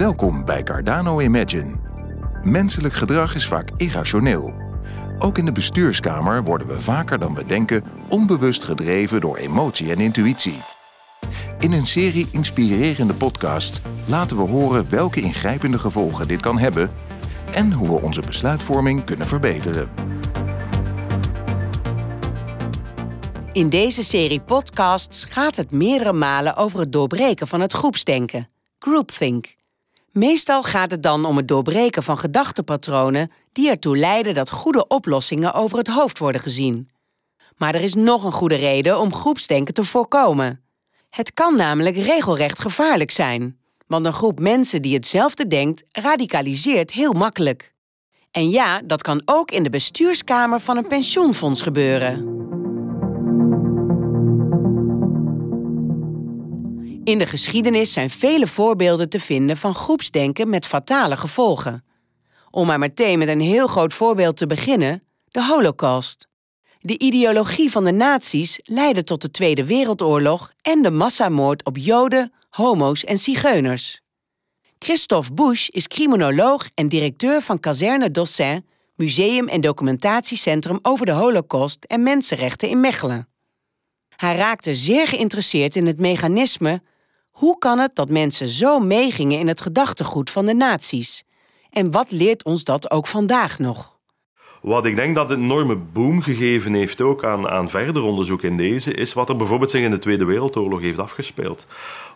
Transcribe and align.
Welkom 0.00 0.44
bij 0.44 0.62
Cardano 0.62 1.20
Imagine. 1.20 1.76
Menselijk 2.42 2.94
gedrag 2.94 3.34
is 3.34 3.46
vaak 3.46 3.70
irrationeel. 3.76 4.54
Ook 5.18 5.38
in 5.38 5.44
de 5.44 5.52
bestuurskamer 5.52 6.42
worden 6.44 6.66
we 6.66 6.80
vaker 6.80 7.18
dan 7.18 7.34
we 7.34 7.44
denken 7.44 7.82
onbewust 8.08 8.64
gedreven 8.64 9.20
door 9.20 9.36
emotie 9.36 9.90
en 9.90 9.98
intuïtie. 9.98 10.58
In 11.58 11.72
een 11.72 11.86
serie 11.86 12.28
inspirerende 12.32 13.14
podcasts 13.14 13.80
laten 14.06 14.36
we 14.36 14.42
horen 14.42 14.90
welke 14.90 15.20
ingrijpende 15.20 15.78
gevolgen 15.78 16.28
dit 16.28 16.40
kan 16.40 16.58
hebben 16.58 16.90
en 17.54 17.72
hoe 17.72 17.88
we 17.88 18.02
onze 18.02 18.20
besluitvorming 18.20 19.04
kunnen 19.04 19.26
verbeteren. 19.26 19.90
In 23.52 23.68
deze 23.68 24.04
serie 24.04 24.40
podcasts 24.40 25.24
gaat 25.24 25.56
het 25.56 25.70
meerdere 25.70 26.12
malen 26.12 26.56
over 26.56 26.80
het 26.80 26.92
doorbreken 26.92 27.48
van 27.48 27.60
het 27.60 27.72
groepsdenken, 27.72 28.48
groupthink. 28.78 29.58
Meestal 30.12 30.62
gaat 30.62 30.90
het 30.90 31.02
dan 31.02 31.24
om 31.24 31.36
het 31.36 31.48
doorbreken 31.48 32.02
van 32.02 32.18
gedachtepatronen 32.18 33.30
die 33.52 33.70
ertoe 33.70 33.96
leiden 33.96 34.34
dat 34.34 34.50
goede 34.50 34.86
oplossingen 34.86 35.52
over 35.52 35.78
het 35.78 35.88
hoofd 35.88 36.18
worden 36.18 36.40
gezien. 36.40 36.90
Maar 37.56 37.74
er 37.74 37.80
is 37.80 37.94
nog 37.94 38.24
een 38.24 38.32
goede 38.32 38.54
reden 38.54 39.00
om 39.00 39.14
groepsdenken 39.14 39.74
te 39.74 39.84
voorkomen. 39.84 40.60
Het 41.10 41.34
kan 41.34 41.56
namelijk 41.56 41.96
regelrecht 41.96 42.60
gevaarlijk 42.60 43.10
zijn, 43.10 43.58
want 43.86 44.06
een 44.06 44.12
groep 44.12 44.40
mensen 44.40 44.82
die 44.82 44.94
hetzelfde 44.94 45.46
denkt 45.46 45.84
radicaliseert 45.90 46.90
heel 46.92 47.12
makkelijk. 47.12 47.74
En 48.30 48.50
ja, 48.50 48.82
dat 48.84 49.02
kan 49.02 49.22
ook 49.24 49.50
in 49.50 49.62
de 49.62 49.70
bestuurskamer 49.70 50.60
van 50.60 50.76
een 50.76 50.88
pensioenfonds 50.88 51.62
gebeuren. 51.62 52.48
In 57.10 57.18
de 57.18 57.26
geschiedenis 57.26 57.92
zijn 57.92 58.10
vele 58.10 58.46
voorbeelden 58.46 59.08
te 59.08 59.20
vinden 59.20 59.56
van 59.56 59.74
groepsdenken 59.74 60.48
met 60.48 60.66
fatale 60.66 61.16
gevolgen. 61.16 61.84
Om 62.50 62.66
maar 62.66 62.78
meteen 62.78 63.18
met 63.18 63.28
een 63.28 63.40
heel 63.40 63.66
groot 63.66 63.94
voorbeeld 63.94 64.36
te 64.36 64.46
beginnen: 64.46 65.02
de 65.30 65.44
Holocaust. 65.44 66.28
De 66.80 66.98
ideologie 66.98 67.70
van 67.70 67.84
de 67.84 67.92
nazi's 67.92 68.56
leidde 68.62 69.04
tot 69.04 69.22
de 69.22 69.30
Tweede 69.30 69.64
Wereldoorlog 69.64 70.52
en 70.62 70.82
de 70.82 70.90
massamoord 70.90 71.64
op 71.64 71.76
Joden, 71.76 72.32
homo's 72.50 73.04
en 73.04 73.18
zigeuners. 73.18 74.00
Christophe 74.78 75.32
Busch 75.32 75.68
is 75.68 75.88
criminoloog 75.88 76.68
en 76.74 76.88
directeur 76.88 77.42
van 77.42 77.60
Kazerne 77.60 78.10
Dossin, 78.10 78.66
museum 78.94 79.48
en 79.48 79.60
documentatiecentrum 79.60 80.78
over 80.82 81.06
de 81.06 81.12
Holocaust 81.12 81.84
en 81.84 82.02
mensenrechten 82.02 82.68
in 82.68 82.80
Mechelen. 82.80 83.28
Hij 84.16 84.36
raakte 84.36 84.74
zeer 84.74 85.08
geïnteresseerd 85.08 85.76
in 85.76 85.86
het 85.86 85.98
mechanisme 85.98 86.82
hoe 87.40 87.58
kan 87.58 87.78
het 87.78 87.94
dat 87.94 88.08
mensen 88.08 88.48
zo 88.48 88.78
meegingen 88.78 89.38
in 89.38 89.48
het 89.48 89.60
gedachtegoed 89.60 90.30
van 90.30 90.46
de 90.46 90.54
nazi's? 90.54 91.24
En 91.70 91.90
wat 91.90 92.10
leert 92.10 92.44
ons 92.44 92.64
dat 92.64 92.90
ook 92.90 93.06
vandaag 93.06 93.58
nog? 93.58 93.89
Wat 94.60 94.86
ik 94.86 94.96
denk 94.96 95.14
dat 95.14 95.30
een 95.30 95.42
enorme 95.42 95.76
boom 95.76 96.22
gegeven 96.22 96.74
heeft 96.74 97.00
ook 97.00 97.24
aan, 97.24 97.48
aan 97.48 97.70
verder 97.70 98.02
onderzoek 98.02 98.42
in 98.42 98.56
deze, 98.56 98.94
is 98.94 99.12
wat 99.12 99.28
er 99.28 99.36
bijvoorbeeld 99.36 99.70
zich 99.70 99.82
in 99.82 99.90
de 99.90 99.98
Tweede 99.98 100.24
Wereldoorlog 100.24 100.80
heeft 100.80 100.98
afgespeeld. 100.98 101.66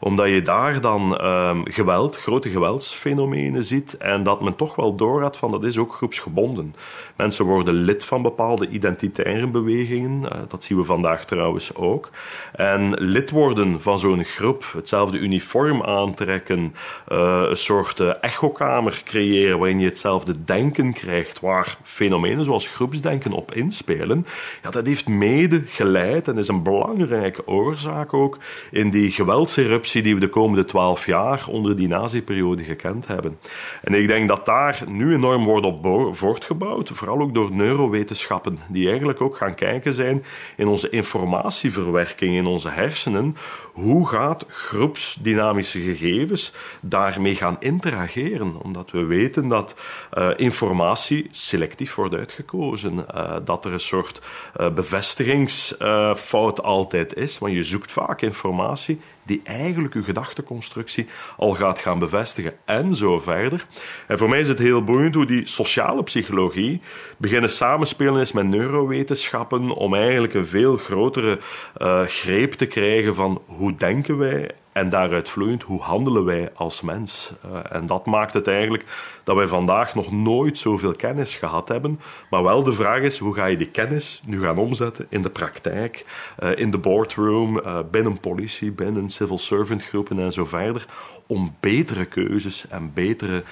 Omdat 0.00 0.28
je 0.28 0.42
daar 0.42 0.80
dan 0.80 1.26
um, 1.26 1.62
geweld, 1.64 2.16
grote 2.16 2.48
geweldsfenomenen 2.50 3.64
ziet 3.64 3.96
en 3.96 4.22
dat 4.22 4.40
men 4.40 4.56
toch 4.56 4.74
wel 4.74 4.94
doorgaat 4.94 5.36
van 5.36 5.50
dat 5.50 5.64
is 5.64 5.78
ook 5.78 5.94
groepsgebonden. 5.94 6.74
Mensen 7.16 7.44
worden 7.44 7.74
lid 7.74 8.04
van 8.04 8.22
bepaalde 8.22 8.68
identitaire 8.68 9.46
bewegingen, 9.46 10.22
uh, 10.22 10.28
dat 10.48 10.64
zien 10.64 10.78
we 10.78 10.84
vandaag 10.84 11.24
trouwens 11.24 11.74
ook. 11.74 12.10
En 12.52 12.94
lid 12.94 13.30
worden 13.30 13.82
van 13.82 13.98
zo'n 13.98 14.24
groep, 14.24 14.64
hetzelfde 14.74 15.18
uniform 15.18 15.82
aantrekken, 15.82 16.74
uh, 17.12 17.42
een 17.48 17.56
soort 17.56 18.00
uh, 18.00 18.12
echokamer 18.20 19.02
creëren 19.04 19.58
waarin 19.58 19.80
je 19.80 19.88
hetzelfde 19.88 20.44
denken 20.44 20.92
krijgt, 20.92 21.40
waar 21.40 21.78
fenomenen 21.82 22.32
zoals 22.42 22.68
groepsdenken 22.68 23.32
op 23.32 23.54
inspelen, 23.54 24.26
ja, 24.62 24.70
dat 24.70 24.86
heeft 24.86 25.08
mede 25.08 25.62
geleid 25.66 26.28
en 26.28 26.38
is 26.38 26.48
een 26.48 26.62
belangrijke 26.62 27.46
oorzaak 27.46 28.14
ook 28.14 28.38
in 28.70 28.90
die 28.90 29.10
geweldseruptie 29.10 30.02
die 30.02 30.14
we 30.14 30.20
de 30.20 30.28
komende 30.28 30.64
twaalf 30.64 31.06
jaar 31.06 31.44
onder 31.48 31.76
die 31.76 31.88
nazi-periode 31.88 32.62
gekend 32.62 33.06
hebben. 33.06 33.38
En 33.82 33.94
ik 33.94 34.06
denk 34.06 34.28
dat 34.28 34.46
daar 34.46 34.82
nu 34.88 35.14
enorm 35.14 35.44
wordt 35.44 35.66
op 35.66 36.16
voortgebouwd, 36.16 36.90
vooral 36.94 37.20
ook 37.20 37.34
door 37.34 37.54
neurowetenschappen, 37.54 38.58
die 38.68 38.88
eigenlijk 38.88 39.20
ook 39.20 39.36
gaan 39.36 39.54
kijken 39.54 39.92
zijn 39.92 40.24
in 40.56 40.66
onze 40.66 40.90
informatieverwerking 40.90 42.34
in 42.34 42.46
onze 42.46 42.68
hersenen. 42.68 43.36
Hoe 43.72 44.08
gaat 44.08 44.44
groepsdynamische 44.48 45.80
gegevens 45.80 46.52
daarmee 46.80 47.34
gaan 47.34 47.56
interageren? 47.58 48.62
Omdat 48.62 48.90
we 48.90 49.04
weten 49.04 49.48
dat 49.48 49.74
uh, 50.18 50.28
informatie 50.36 51.28
selectief 51.30 51.94
wordt 51.94 52.14
uitgekozen. 52.24 53.06
Uh, 53.14 53.36
dat 53.44 53.64
er 53.64 53.72
een 53.72 53.80
soort 53.80 54.20
uh, 54.60 54.70
bevestigingsfout 54.70 56.62
altijd 56.62 57.14
is. 57.14 57.38
Want 57.38 57.52
je 57.52 57.62
zoekt 57.62 57.92
vaak 57.92 58.22
informatie 58.22 59.00
die 59.24 59.40
eigenlijk 59.44 59.94
je 59.94 60.02
gedachteconstructie 60.02 61.06
al 61.36 61.52
gaat 61.52 61.78
gaan 61.78 61.98
bevestigen 61.98 62.52
en 62.64 62.94
zo 62.94 63.20
verder. 63.20 63.66
En 64.06 64.18
voor 64.18 64.28
mij 64.28 64.40
is 64.40 64.48
het 64.48 64.58
heel 64.58 64.84
boeiend 64.84 65.14
hoe 65.14 65.26
die 65.26 65.46
sociale 65.46 66.02
psychologie 66.02 66.80
beginnen 67.16 67.50
samenspelen 67.50 68.20
is 68.20 68.32
met 68.32 68.46
neurowetenschappen 68.46 69.70
om 69.70 69.94
eigenlijk 69.94 70.34
een 70.34 70.46
veel 70.46 70.76
grotere 70.76 71.38
uh, 71.78 72.02
greep 72.02 72.52
te 72.52 72.66
krijgen 72.66 73.14
van 73.14 73.42
hoe 73.46 73.74
denken 73.74 74.18
wij 74.18 74.50
en 74.72 74.88
daaruit 74.88 75.28
vloeiend, 75.28 75.62
hoe 75.62 75.80
handelen 75.80 76.24
wij 76.24 76.50
als 76.54 76.80
mens? 76.80 77.32
Uh, 77.46 77.58
en 77.70 77.86
dat 77.86 78.06
maakt 78.06 78.32
het 78.32 78.46
eigenlijk 78.46 78.84
dat 79.24 79.36
wij 79.36 79.46
vandaag 79.46 79.94
nog 79.94 80.12
nooit 80.12 80.58
zoveel 80.58 80.92
kennis 80.92 81.34
gehad 81.34 81.68
hebben. 81.68 82.00
Maar 82.30 82.42
wel 82.42 82.64
de 82.64 82.72
vraag 82.72 83.00
is, 83.00 83.18
hoe 83.18 83.34
ga 83.34 83.46
je 83.46 83.56
die 83.56 83.70
kennis 83.70 84.22
nu 84.26 84.40
gaan 84.40 84.58
omzetten 84.58 85.06
in 85.08 85.22
de 85.22 85.30
praktijk, 85.30 86.04
uh, 86.42 86.58
in 86.58 86.70
de 86.70 86.78
boardroom, 86.78 87.62
binnen 87.90 88.20
politie, 88.20 88.72
binnen 88.72 89.10
civil 89.14 89.38
servant 89.38 89.82
groepen 89.82 90.18
en 90.18 90.32
zo 90.32 90.44
verder, 90.44 90.86
om 91.26 91.56
betere 91.60 92.04
keuzes 92.04 92.64
en 92.68 92.92
betere 92.92 93.42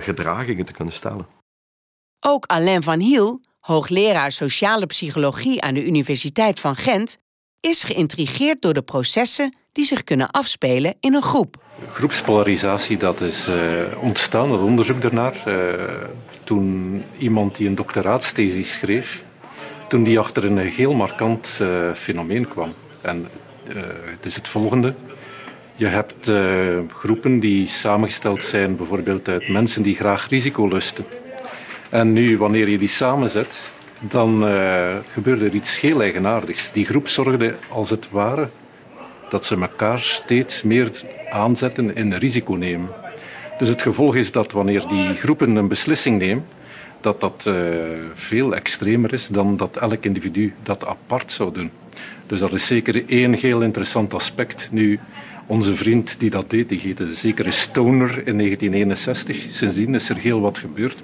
gedragingen 0.00 0.64
te 0.64 0.72
kunnen 0.72 0.94
stellen. 0.94 1.26
Ook 2.20 2.46
Alain 2.46 2.82
van 2.82 3.00
Hiel, 3.00 3.40
hoogleraar 3.60 4.32
sociale 4.32 4.86
psychologie 4.86 5.62
aan 5.62 5.74
de 5.74 5.86
Universiteit 5.86 6.60
van 6.60 6.76
Gent, 6.76 7.16
is 7.60 7.82
geïntrigeerd 7.82 8.62
door 8.62 8.74
de 8.74 8.82
processen 8.82 9.54
die 9.72 9.84
zich 9.84 10.04
kunnen 10.04 10.30
afspelen 10.30 10.94
in 11.00 11.14
een 11.14 11.22
groep. 11.22 11.56
Groepspolarisatie 11.92 12.96
dat 12.96 13.20
is 13.20 13.48
uh, 13.48 13.56
ontstaan, 14.00 14.48
dat 14.48 14.60
onderzoek 14.60 15.02
daarnaar, 15.02 15.42
uh, 15.48 15.84
toen 16.44 17.02
iemand 17.18 17.56
die 17.56 17.68
een 17.68 17.74
doctoraatsthesis 17.74 18.74
schreef, 18.74 19.24
toen 19.88 20.02
die 20.02 20.18
achter 20.18 20.44
een 20.44 20.58
heel 20.58 20.92
markant 20.92 21.58
uh, 21.62 21.92
fenomeen 21.92 22.48
kwam. 22.48 22.72
En 23.00 23.28
het 24.10 24.24
is 24.24 24.36
het 24.36 24.48
volgende. 24.48 24.94
Je 25.74 25.86
hebt 25.86 26.32
groepen 26.88 27.40
die 27.40 27.66
samengesteld 27.66 28.42
zijn 28.42 28.76
bijvoorbeeld 28.76 29.28
uit 29.28 29.48
mensen 29.48 29.82
die 29.82 29.94
graag 29.94 30.28
risico 30.28 30.68
lusten. 30.68 31.04
En 31.88 32.12
nu, 32.12 32.38
wanneer 32.38 32.68
je 32.68 32.78
die 32.78 32.88
samenzet, 32.88 33.62
dan 34.00 34.48
uh, 34.48 34.96
gebeurde 35.12 35.44
er 35.44 35.54
iets 35.54 35.80
heel 35.80 36.00
eigenaardigs. 36.00 36.72
Die 36.72 36.84
groep 36.84 37.08
zorgde 37.08 37.54
als 37.68 37.90
het 37.90 38.10
ware 38.10 38.48
dat 39.28 39.44
ze 39.44 39.56
elkaar 39.56 40.00
steeds 40.00 40.62
meer 40.62 41.02
aanzetten 41.30 41.94
in 41.94 42.12
risico 42.12 42.54
nemen. 42.54 42.88
Dus 43.58 43.68
het 43.68 43.82
gevolg 43.82 44.16
is 44.16 44.32
dat 44.32 44.52
wanneer 44.52 44.88
die 44.88 45.14
groepen 45.14 45.56
een 45.56 45.68
beslissing 45.68 46.18
nemen, 46.18 46.46
dat 47.00 47.20
dat 47.20 47.50
veel 48.14 48.54
extremer 48.54 49.12
is 49.12 49.28
dan 49.28 49.56
dat 49.56 49.76
elk 49.76 50.04
individu 50.04 50.54
dat 50.62 50.86
apart 50.86 51.32
zou 51.32 51.52
doen. 51.52 51.70
Dus 52.26 52.40
dat 52.40 52.52
is 52.52 52.66
zeker 52.66 53.08
één 53.08 53.32
heel 53.32 53.62
interessant 53.62 54.14
aspect. 54.14 54.68
Nu, 54.72 54.98
onze 55.46 55.76
vriend 55.76 56.20
die 56.20 56.30
dat 56.30 56.50
deed, 56.50 56.68
die 56.68 56.80
heette 56.80 57.14
zeker 57.14 57.52
Stoner 57.52 58.08
in 58.08 58.38
1961. 58.38 59.46
Sindsdien 59.50 59.94
is 59.94 60.08
er 60.08 60.16
heel 60.16 60.40
wat 60.40 60.58
gebeurd. 60.58 60.96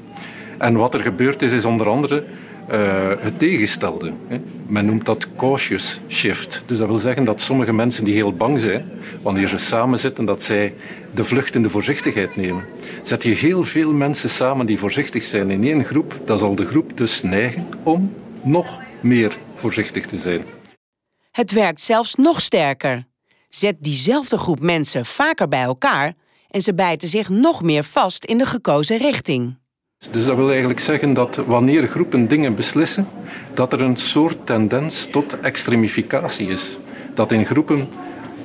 En 0.59 0.77
wat 0.77 0.95
er 0.95 1.01
gebeurd 1.01 1.43
is, 1.43 1.53
is 1.53 1.65
onder 1.65 1.89
andere 1.89 2.25
uh, 2.73 2.77
het 3.19 3.39
tegenstelde. 3.39 4.13
Men 4.67 4.87
noemt 4.87 5.07
dat 5.07 5.29
cautious 5.37 6.01
shift. 6.09 6.63
Dus 6.67 6.79
dat 6.79 6.89
wil 6.89 6.99
zeggen 6.99 7.25
dat 7.25 7.41
sommige 7.41 7.73
mensen 7.73 8.05
die 8.05 8.15
heel 8.15 8.33
bang 8.33 8.61
zijn, 8.61 8.85
wanneer 9.23 9.49
ze 9.49 9.57
samen 9.57 9.99
zitten, 9.99 10.25
dat 10.25 10.43
zij 10.43 10.75
de 11.15 11.25
vlucht 11.25 11.55
in 11.55 11.63
de 11.63 11.71
voorzichtigheid 11.71 12.37
nemen. 12.37 12.65
Zet 13.03 13.23
je 13.23 13.35
heel 13.35 13.65
veel 13.65 13.93
mensen 13.93 14.31
samen 14.31 14.67
die 14.67 14.79
voorzichtig 14.79 15.25
zijn 15.25 15.51
in 15.51 15.65
één 15.65 15.85
groep, 15.85 16.19
dan 16.25 16.39
zal 16.39 16.55
de 16.55 16.67
groep 16.67 16.97
dus 16.97 17.23
neigen 17.23 17.67
om 17.83 18.13
nog 18.43 18.81
meer 19.01 19.37
voorzichtig 19.57 20.07
te 20.07 20.19
zijn. 20.19 20.43
Het 21.41 21.53
werkt 21.53 21.81
zelfs 21.81 22.15
nog 22.15 22.41
sterker. 22.41 23.05
Zet 23.49 23.77
diezelfde 23.81 24.39
groep 24.39 24.61
mensen 24.61 25.05
vaker 25.05 25.49
bij 25.49 25.63
elkaar 25.63 26.15
en 26.51 26.63
ze 26.63 26.75
bijten 26.75 27.09
zich 27.09 27.29
nog 27.29 27.63
meer 27.63 27.85
vast 27.85 28.25
in 28.25 28.39
de 28.39 28.47
gekozen 28.47 28.97
richting. 28.97 29.59
Dus 30.11 30.25
dat 30.25 30.37
wil 30.37 30.51
eigenlijk 30.51 30.81
zeggen 30.81 31.13
dat 31.13 31.37
wanneer 31.37 31.89
groepen 31.89 32.29
dingen 32.29 32.55
beslissen, 32.55 33.09
dat 33.55 33.73
er 33.73 33.81
een 33.81 33.97
soort 33.97 34.47
tendens 34.47 35.07
tot 35.11 35.41
extremificatie 35.41 36.49
is. 36.49 36.77
Dat 37.15 37.33
in 37.33 37.47
groepen 37.47 37.89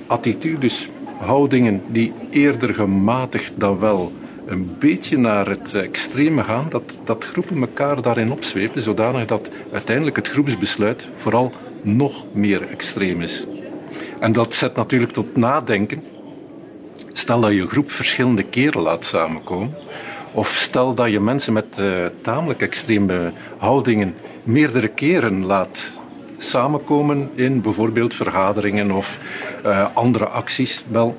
attitudes 0.08 0.90
houdingen 1.18 1.82
die 1.88 2.14
eerder 2.30 2.74
gematigd 2.74 3.54
dan 3.56 3.80
wel 3.80 4.14
een 4.46 4.76
beetje 4.80 5.18
naar 5.18 5.48
het 5.50 5.74
extreme 5.74 6.44
gaan, 6.44 6.66
dat, 6.70 7.00
dat 7.04 7.26
groepen 7.26 7.62
elkaar 7.62 8.02
daarin 8.02 8.32
opzwepen, 8.32 8.82
zodanig 8.82 9.26
dat 9.26 9.50
uiteindelijk 9.72 10.16
het 10.16 10.28
groepsbesluit 10.28 11.08
vooral 11.18 11.52
nog 11.86 12.26
meer 12.32 12.68
extreem 12.70 13.22
is. 13.22 13.46
En 14.20 14.32
dat 14.32 14.54
zet 14.54 14.76
natuurlijk 14.76 15.12
tot 15.12 15.36
nadenken. 15.36 16.04
Stel 17.14 17.40
dat 17.40 17.52
je 17.52 17.68
groep 17.68 17.92
verschillende 17.92 18.44
keren 18.44 18.82
laat 18.82 19.06
samenkomen, 19.06 19.76
of 20.32 20.48
stel 20.48 20.94
dat 20.94 21.12
je 21.12 21.20
mensen 21.20 21.54
met 21.54 21.78
uh, 21.80 22.06
tamelijk 22.22 22.62
extreme 22.62 23.32
houdingen 23.58 24.16
meerdere 24.44 24.88
keren 24.88 25.46
laat 25.46 26.02
samenkomen 26.38 27.30
in 27.36 27.62
bijvoorbeeld 27.62 28.16
vergaderingen 28.16 28.92
of 28.92 29.20
uh, 29.66 29.88
andere 29.94 30.26
acties. 30.26 30.84
Wel, 30.88 31.18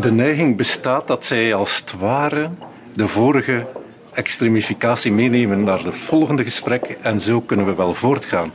de 0.00 0.12
neiging 0.12 0.56
bestaat 0.56 1.06
dat 1.06 1.24
zij 1.24 1.54
als 1.54 1.76
het 1.76 1.94
ware 1.98 2.50
de 2.94 3.08
vorige 3.08 3.66
extremificatie 4.12 5.12
meenemen 5.12 5.64
naar 5.64 5.84
het 5.84 5.96
volgende 5.96 6.42
gesprek 6.44 6.96
en 7.02 7.20
zo 7.20 7.40
kunnen 7.40 7.66
we 7.66 7.74
wel 7.74 7.94
voortgaan. 7.94 8.52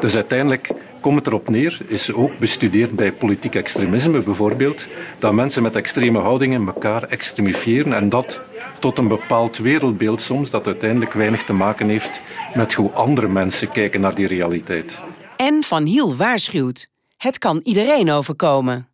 Dus 0.00 0.14
uiteindelijk 0.14 0.70
komt 1.00 1.16
het 1.16 1.26
erop 1.26 1.48
neer, 1.48 1.78
is 1.86 2.12
ook 2.12 2.38
bestudeerd 2.38 2.96
bij 2.96 3.12
politiek 3.12 3.54
extremisme 3.54 4.20
bijvoorbeeld, 4.20 4.86
dat 5.18 5.32
mensen 5.32 5.62
met 5.62 5.76
extreme 5.76 6.18
houdingen 6.18 6.66
elkaar 6.66 7.02
extremifieren 7.02 7.92
en 7.92 8.08
dat 8.08 8.42
tot 8.78 8.98
een 8.98 9.08
bepaald 9.08 9.56
wereldbeeld 9.56 10.20
soms 10.20 10.50
dat 10.50 10.66
uiteindelijk 10.66 11.12
weinig 11.12 11.44
te 11.44 11.52
maken 11.52 11.88
heeft 11.88 12.20
met 12.54 12.74
hoe 12.74 12.90
andere 12.90 13.28
mensen 13.28 13.70
kijken 13.70 14.00
naar 14.00 14.14
die 14.14 14.26
realiteit. 14.26 15.00
En 15.36 15.62
Van 15.62 15.84
Hiel 15.84 16.16
waarschuwt: 16.16 16.88
het 17.16 17.38
kan 17.38 17.60
iedereen 17.64 18.10
overkomen. 18.10 18.88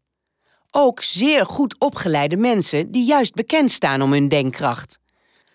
Ook 0.70 1.02
zeer 1.02 1.46
goed 1.46 1.76
opgeleide 1.78 2.36
mensen 2.36 2.90
die 2.90 3.04
juist 3.04 3.34
bekend 3.34 3.70
staan 3.70 4.02
om 4.02 4.12
hun 4.12 4.28
denkkracht. 4.28 4.98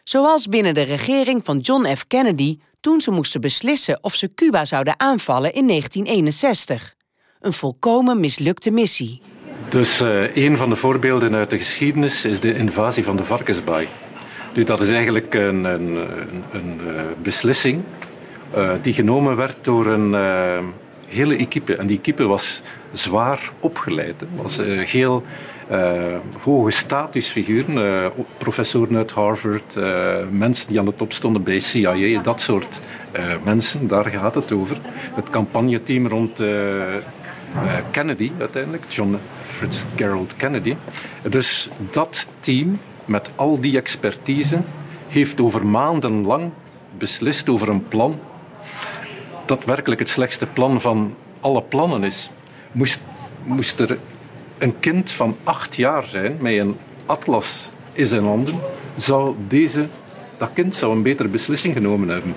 Zoals 0.04 0.48
binnen 0.48 0.74
de 0.74 0.82
regering 0.82 1.46
van 1.46 1.58
John 1.58 1.96
F. 1.96 2.08
Kennedy 2.08 2.60
toen 2.80 3.02
ze 3.02 3.12
moesten 3.12 3.42
beslissen 3.42 4.04
of 4.04 4.16
ze 4.16 4.34
Cuba 4.34 4.66
zouden 4.66 5.00
aanvallen 5.00 5.54
in 5.54 5.68
1961. 5.68 6.96
Een 7.40 7.54
volkomen 7.54 8.20
mislukte 8.20 8.72
missie. 8.72 9.22
Dus 9.70 10.02
uh, 10.02 10.36
een 10.36 10.58
van 10.58 10.70
de 10.70 10.76
voorbeelden 10.76 11.36
uit 11.36 11.50
de 11.50 11.58
geschiedenis 11.58 12.26
is 12.26 12.40
de 12.40 12.56
invasie 12.56 13.04
van 13.04 13.16
de 13.16 13.24
Varkensbaai. 13.24 13.88
Nu, 14.54 14.64
dat 14.64 14.82
is 14.82 14.90
eigenlijk 14.90 15.34
een, 15.34 15.64
een, 15.64 15.96
een, 15.96 16.44
een 16.52 16.80
uh, 16.88 17.02
beslissing 17.22 17.84
uh, 18.58 18.72
die 18.82 18.94
genomen 18.94 19.36
werd 19.36 19.64
door 19.64 19.86
een 19.86 20.14
hele 21.10 21.36
equipe. 21.36 21.76
En 21.76 21.88
die 21.88 21.98
equipe 21.98 22.24
was 22.28 22.62
zwaar 22.92 23.52
opgeleid. 23.60 24.20
Het 24.20 24.42
was 24.42 24.60
uh, 24.60 24.86
heel 24.86 25.24
uh, 25.72 26.16
hoge 26.42 26.72
statusfiguren, 26.72 27.78
uh, 27.78 28.06
professoren 28.38 28.96
uit 28.96 29.12
Harvard, 29.12 29.78
mensen 30.32 30.68
die 30.68 30.80
aan 30.80 30.86
de 30.86 30.94
top 30.94 31.14
stonden 31.14 31.44
bij 31.44 31.60
CIA, 31.60 32.22
dat 32.22 32.42
soort 32.42 32.82
mensen, 33.44 33.88
daar 33.88 34.06
gaat 34.06 34.36
het 34.36 34.52
over. 34.52 34.78
Het 35.14 35.30
campagneteam 35.30 36.08
rond 36.08 36.44
Kennedy 37.92 38.32
uiteindelijk, 38.40 38.84
John 38.88 39.18
Fitzgerald 39.46 40.36
Kennedy. 40.36 40.76
Dus 41.30 41.70
dat 41.92 42.28
team 42.40 42.80
met 43.06 43.32
al 43.36 43.60
die 43.60 43.78
expertise 43.78 44.60
heeft 45.08 45.42
over 45.42 45.68
maanden 45.68 46.26
lang 46.26 46.52
beslist 46.98 47.50
over 47.50 47.70
een 47.70 47.88
plan 47.88 48.20
dat 49.50 49.66
werkelijk 49.66 50.00
het 50.00 50.10
slechtste 50.10 50.46
plan 50.46 50.82
van 50.82 51.16
alle 51.40 51.62
plannen 51.62 52.04
is. 52.04 52.30
Moest, 52.72 53.00
moest 53.44 53.80
er 53.80 53.98
een 54.58 54.80
kind 54.80 55.12
van 55.12 55.38
acht 55.44 55.76
jaar 55.76 56.06
zijn 56.06 56.38
met 56.40 56.58
een 56.58 56.78
atlas 57.06 57.72
in 57.94 58.08
zijn 58.08 58.24
handen, 58.24 58.60
zou 58.98 59.36
deze, 59.48 59.88
dat 60.38 60.50
kind 60.54 60.76
zou 60.76 60.96
een 60.96 61.02
betere 61.02 61.30
beslissing 61.30 61.74
genomen 61.74 62.10
hebben. 62.10 62.36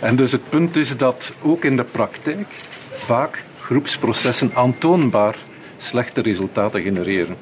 En 0.00 0.16
dus 0.16 0.32
het 0.32 0.48
punt 0.48 0.76
is 0.76 0.96
dat 0.96 1.32
ook 1.42 1.64
in 1.64 1.76
de 1.76 1.84
praktijk 1.84 2.46
vaak 2.94 3.44
groepsprocessen 3.60 4.50
aantoonbaar 4.54 5.36
slechte 5.76 6.20
resultaten 6.20 6.82
genereren. 6.82 7.36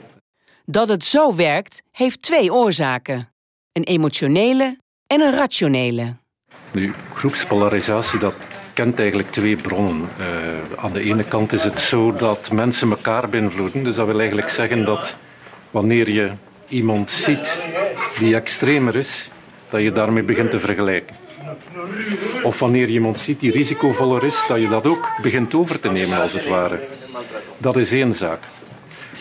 Dat 0.64 0.88
het 0.88 1.04
zo 1.04 1.34
werkt, 1.34 1.82
heeft 1.90 2.22
twee 2.22 2.52
oorzaken: 2.52 3.28
een 3.72 3.84
emotionele 3.84 4.78
en 5.06 5.20
een 5.20 5.32
rationele. 5.32 6.16
Nu, 6.72 6.94
groepspolarisatie, 7.14 8.18
dat 8.18 8.34
kent 8.78 8.98
eigenlijk 9.00 9.30
twee 9.30 9.56
bronnen. 9.56 10.08
Uh, 10.20 10.26
aan 10.76 10.92
de 10.92 11.02
ene 11.02 11.24
kant 11.24 11.52
is 11.52 11.64
het 11.64 11.80
zo 11.80 12.12
dat 12.12 12.50
mensen 12.52 12.90
elkaar 12.90 13.28
beïnvloeden. 13.28 13.82
Dus 13.82 13.94
dat 13.94 14.06
wil 14.06 14.18
eigenlijk 14.18 14.50
zeggen 14.50 14.84
dat 14.84 15.16
wanneer 15.70 16.10
je 16.10 16.30
iemand 16.68 17.10
ziet 17.10 17.62
die 18.18 18.34
extremer 18.34 18.96
is, 18.96 19.30
dat 19.68 19.82
je 19.82 19.92
daarmee 19.92 20.22
begint 20.22 20.50
te 20.50 20.60
vergelijken. 20.60 21.16
Of 22.42 22.58
wanneer 22.58 22.86
je 22.86 22.92
iemand 22.92 23.20
ziet 23.20 23.40
die 23.40 23.52
risicovoller 23.52 24.24
is, 24.24 24.44
dat 24.48 24.60
je 24.60 24.68
dat 24.68 24.86
ook 24.86 25.08
begint 25.22 25.54
over 25.54 25.80
te 25.80 25.90
nemen, 25.90 26.20
als 26.20 26.32
het 26.32 26.46
ware. 26.46 26.78
Dat 27.58 27.76
is 27.76 27.92
één 27.92 28.14
zaak. 28.14 28.40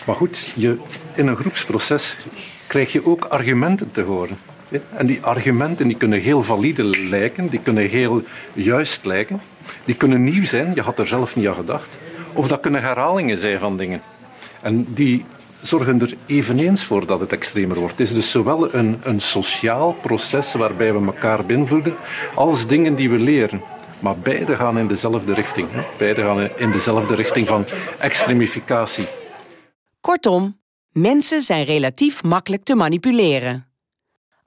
Maar 0.06 0.16
goed, 0.16 0.52
je, 0.54 0.76
in 1.14 1.26
een 1.26 1.36
groepsproces 1.36 2.16
krijg 2.66 2.92
je 2.92 3.06
ook 3.06 3.24
argumenten 3.24 3.90
te 3.90 4.02
horen. 4.02 4.38
En 4.96 5.06
die 5.06 5.22
argumenten 5.22 5.88
die 5.88 5.96
kunnen 5.96 6.20
heel 6.20 6.42
valide 6.42 6.84
lijken, 6.84 7.48
die 7.48 7.60
kunnen 7.60 7.88
heel 7.88 8.22
juist 8.52 9.04
lijken, 9.04 9.40
die 9.84 9.94
kunnen 9.94 10.24
nieuw 10.24 10.44
zijn, 10.44 10.74
je 10.74 10.82
had 10.82 10.98
er 10.98 11.06
zelf 11.06 11.36
niet 11.36 11.46
aan 11.46 11.54
gedacht. 11.54 11.98
Of 12.32 12.48
dat 12.48 12.60
kunnen 12.60 12.82
herhalingen 12.82 13.38
zijn 13.38 13.58
van 13.58 13.76
dingen. 13.76 14.02
En 14.60 14.86
die 14.94 15.24
zorgen 15.60 16.00
er 16.00 16.14
eveneens 16.26 16.84
voor 16.84 17.06
dat 17.06 17.20
het 17.20 17.32
extremer 17.32 17.78
wordt. 17.78 17.98
Het 17.98 18.08
is 18.08 18.14
dus 18.14 18.30
zowel 18.30 18.74
een, 18.74 19.00
een 19.02 19.20
sociaal 19.20 19.92
proces 19.92 20.52
waarbij 20.52 20.92
we 20.92 21.06
elkaar 21.06 21.46
beïnvloeden, 21.46 21.94
als 22.34 22.66
dingen 22.66 22.94
die 22.94 23.10
we 23.10 23.18
leren. 23.18 23.62
Maar 24.00 24.18
beide 24.18 24.56
gaan 24.56 24.78
in 24.78 24.86
dezelfde 24.86 25.34
richting. 25.34 25.68
Hè? 25.70 25.82
Beide 25.98 26.22
gaan 26.22 26.50
in 26.56 26.70
dezelfde 26.70 27.14
richting 27.14 27.48
van 27.48 27.64
extremificatie. 27.98 29.06
Kortom, 30.00 30.60
mensen 30.92 31.42
zijn 31.42 31.64
relatief 31.64 32.22
makkelijk 32.22 32.62
te 32.62 32.74
manipuleren. 32.74 33.67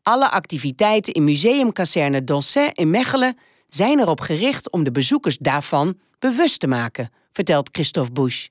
Alle 0.03 0.30
activiteiten 0.30 1.13
in 1.13 1.24
Museumkazerne 1.24 2.24
Dancet 2.24 2.77
in 2.77 2.89
Mechelen 2.89 3.38
zijn 3.68 4.00
erop 4.00 4.19
gericht 4.19 4.71
om 4.71 4.83
de 4.83 4.92
bezoekers 4.92 5.38
daarvan 5.38 6.00
bewust 6.19 6.59
te 6.59 6.68
maken, 6.68 7.09
vertelt 7.31 7.69
Christophe 7.71 8.12
Busch. 8.12 8.48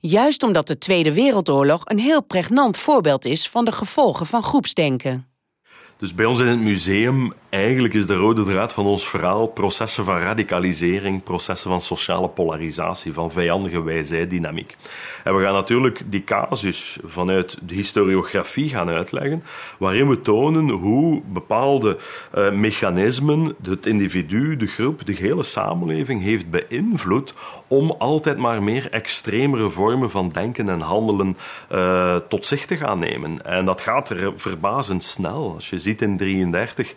Juist 0.00 0.42
omdat 0.42 0.66
de 0.66 0.78
Tweede 0.78 1.12
Wereldoorlog 1.12 1.82
een 1.84 1.98
heel 1.98 2.22
pregnant 2.22 2.76
voorbeeld 2.76 3.24
is 3.24 3.48
van 3.48 3.64
de 3.64 3.72
gevolgen 3.72 4.26
van 4.26 4.42
groepsdenken. 4.42 5.26
Dus 5.96 6.14
bij 6.14 6.26
ons 6.26 6.40
in 6.40 6.46
het 6.46 6.60
museum, 6.60 7.32
eigenlijk 7.50 7.94
is 7.94 8.06
de 8.06 8.14
rode 8.14 8.44
draad 8.44 8.72
van 8.72 8.86
ons 8.86 9.08
verhaal 9.08 9.46
processen 9.46 10.04
van 10.04 10.18
radicalisering, 10.18 11.22
processen 11.22 11.70
van 11.70 11.80
sociale 11.80 12.28
polarisatie, 12.28 13.12
van 13.12 13.30
vijandige 13.30 13.82
wijzijdynamiek. 13.82 14.76
En 15.24 15.36
we 15.36 15.42
gaan 15.42 15.52
natuurlijk 15.52 16.02
die 16.06 16.24
casus 16.24 16.98
vanuit 17.04 17.58
de 17.62 17.74
historiografie 17.74 18.68
gaan 18.68 18.88
uitleggen, 18.88 19.42
waarin 19.78 20.08
we 20.08 20.20
tonen 20.20 20.68
hoe 20.68 21.22
bepaalde 21.26 21.96
uh, 22.34 22.52
mechanismen 22.52 23.56
het 23.62 23.86
individu, 23.86 24.56
de 24.56 24.66
groep, 24.66 25.06
de 25.06 25.12
hele 25.12 25.42
samenleving 25.42 26.22
heeft 26.22 26.50
beïnvloed 26.50 27.34
om 27.66 27.90
altijd 27.90 28.36
maar 28.36 28.62
meer 28.62 28.90
extremere 28.90 29.70
vormen 29.70 30.10
van 30.10 30.28
denken 30.28 30.68
en 30.68 30.80
handelen 30.80 31.36
uh, 31.72 32.16
tot 32.28 32.46
zich 32.46 32.66
te 32.66 32.76
gaan 32.76 32.98
nemen. 32.98 33.44
En 33.44 33.64
dat 33.64 33.80
gaat 33.80 34.10
er 34.10 34.32
verbazend 34.36 35.02
snel. 35.02 35.54
Als 35.54 35.70
je 35.70 35.78
ziet 35.78 36.02
in 36.02 36.16
1933 36.16 36.94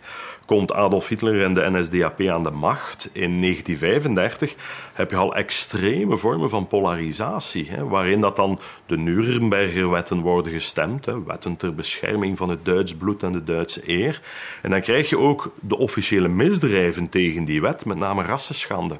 komt 0.52 0.72
Adolf 0.72 1.08
Hitler 1.08 1.44
en 1.44 1.54
de 1.54 1.70
NSDAP 1.70 2.20
aan 2.20 2.42
de 2.42 2.50
macht. 2.50 3.10
In 3.12 3.40
1935 3.40 4.54
heb 4.92 5.10
je 5.10 5.16
al 5.16 5.34
extreme 5.34 6.16
vormen 6.16 6.50
van 6.50 6.66
polarisatie, 6.66 7.70
hè, 7.70 7.84
waarin 7.84 8.20
dat 8.20 8.36
dan 8.36 8.58
de 8.86 8.98
Nuremberger-wetten 8.98 10.20
worden 10.20 10.52
gestemd, 10.52 11.06
hè, 11.06 11.24
wetten 11.24 11.56
ter 11.56 11.74
bescherming 11.74 12.38
van 12.38 12.48
het 12.48 12.64
Duits 12.64 12.94
bloed 12.96 13.22
en 13.22 13.32
de 13.32 13.44
Duitse 13.44 13.80
eer. 13.86 14.20
En 14.62 14.70
dan 14.70 14.80
krijg 14.80 15.08
je 15.08 15.18
ook 15.18 15.52
de 15.60 15.78
officiële 15.78 16.28
misdrijven 16.28 17.08
tegen 17.08 17.44
die 17.44 17.60
wet, 17.60 17.84
met 17.84 17.96
name 17.96 18.22
rassenschande. 18.22 18.96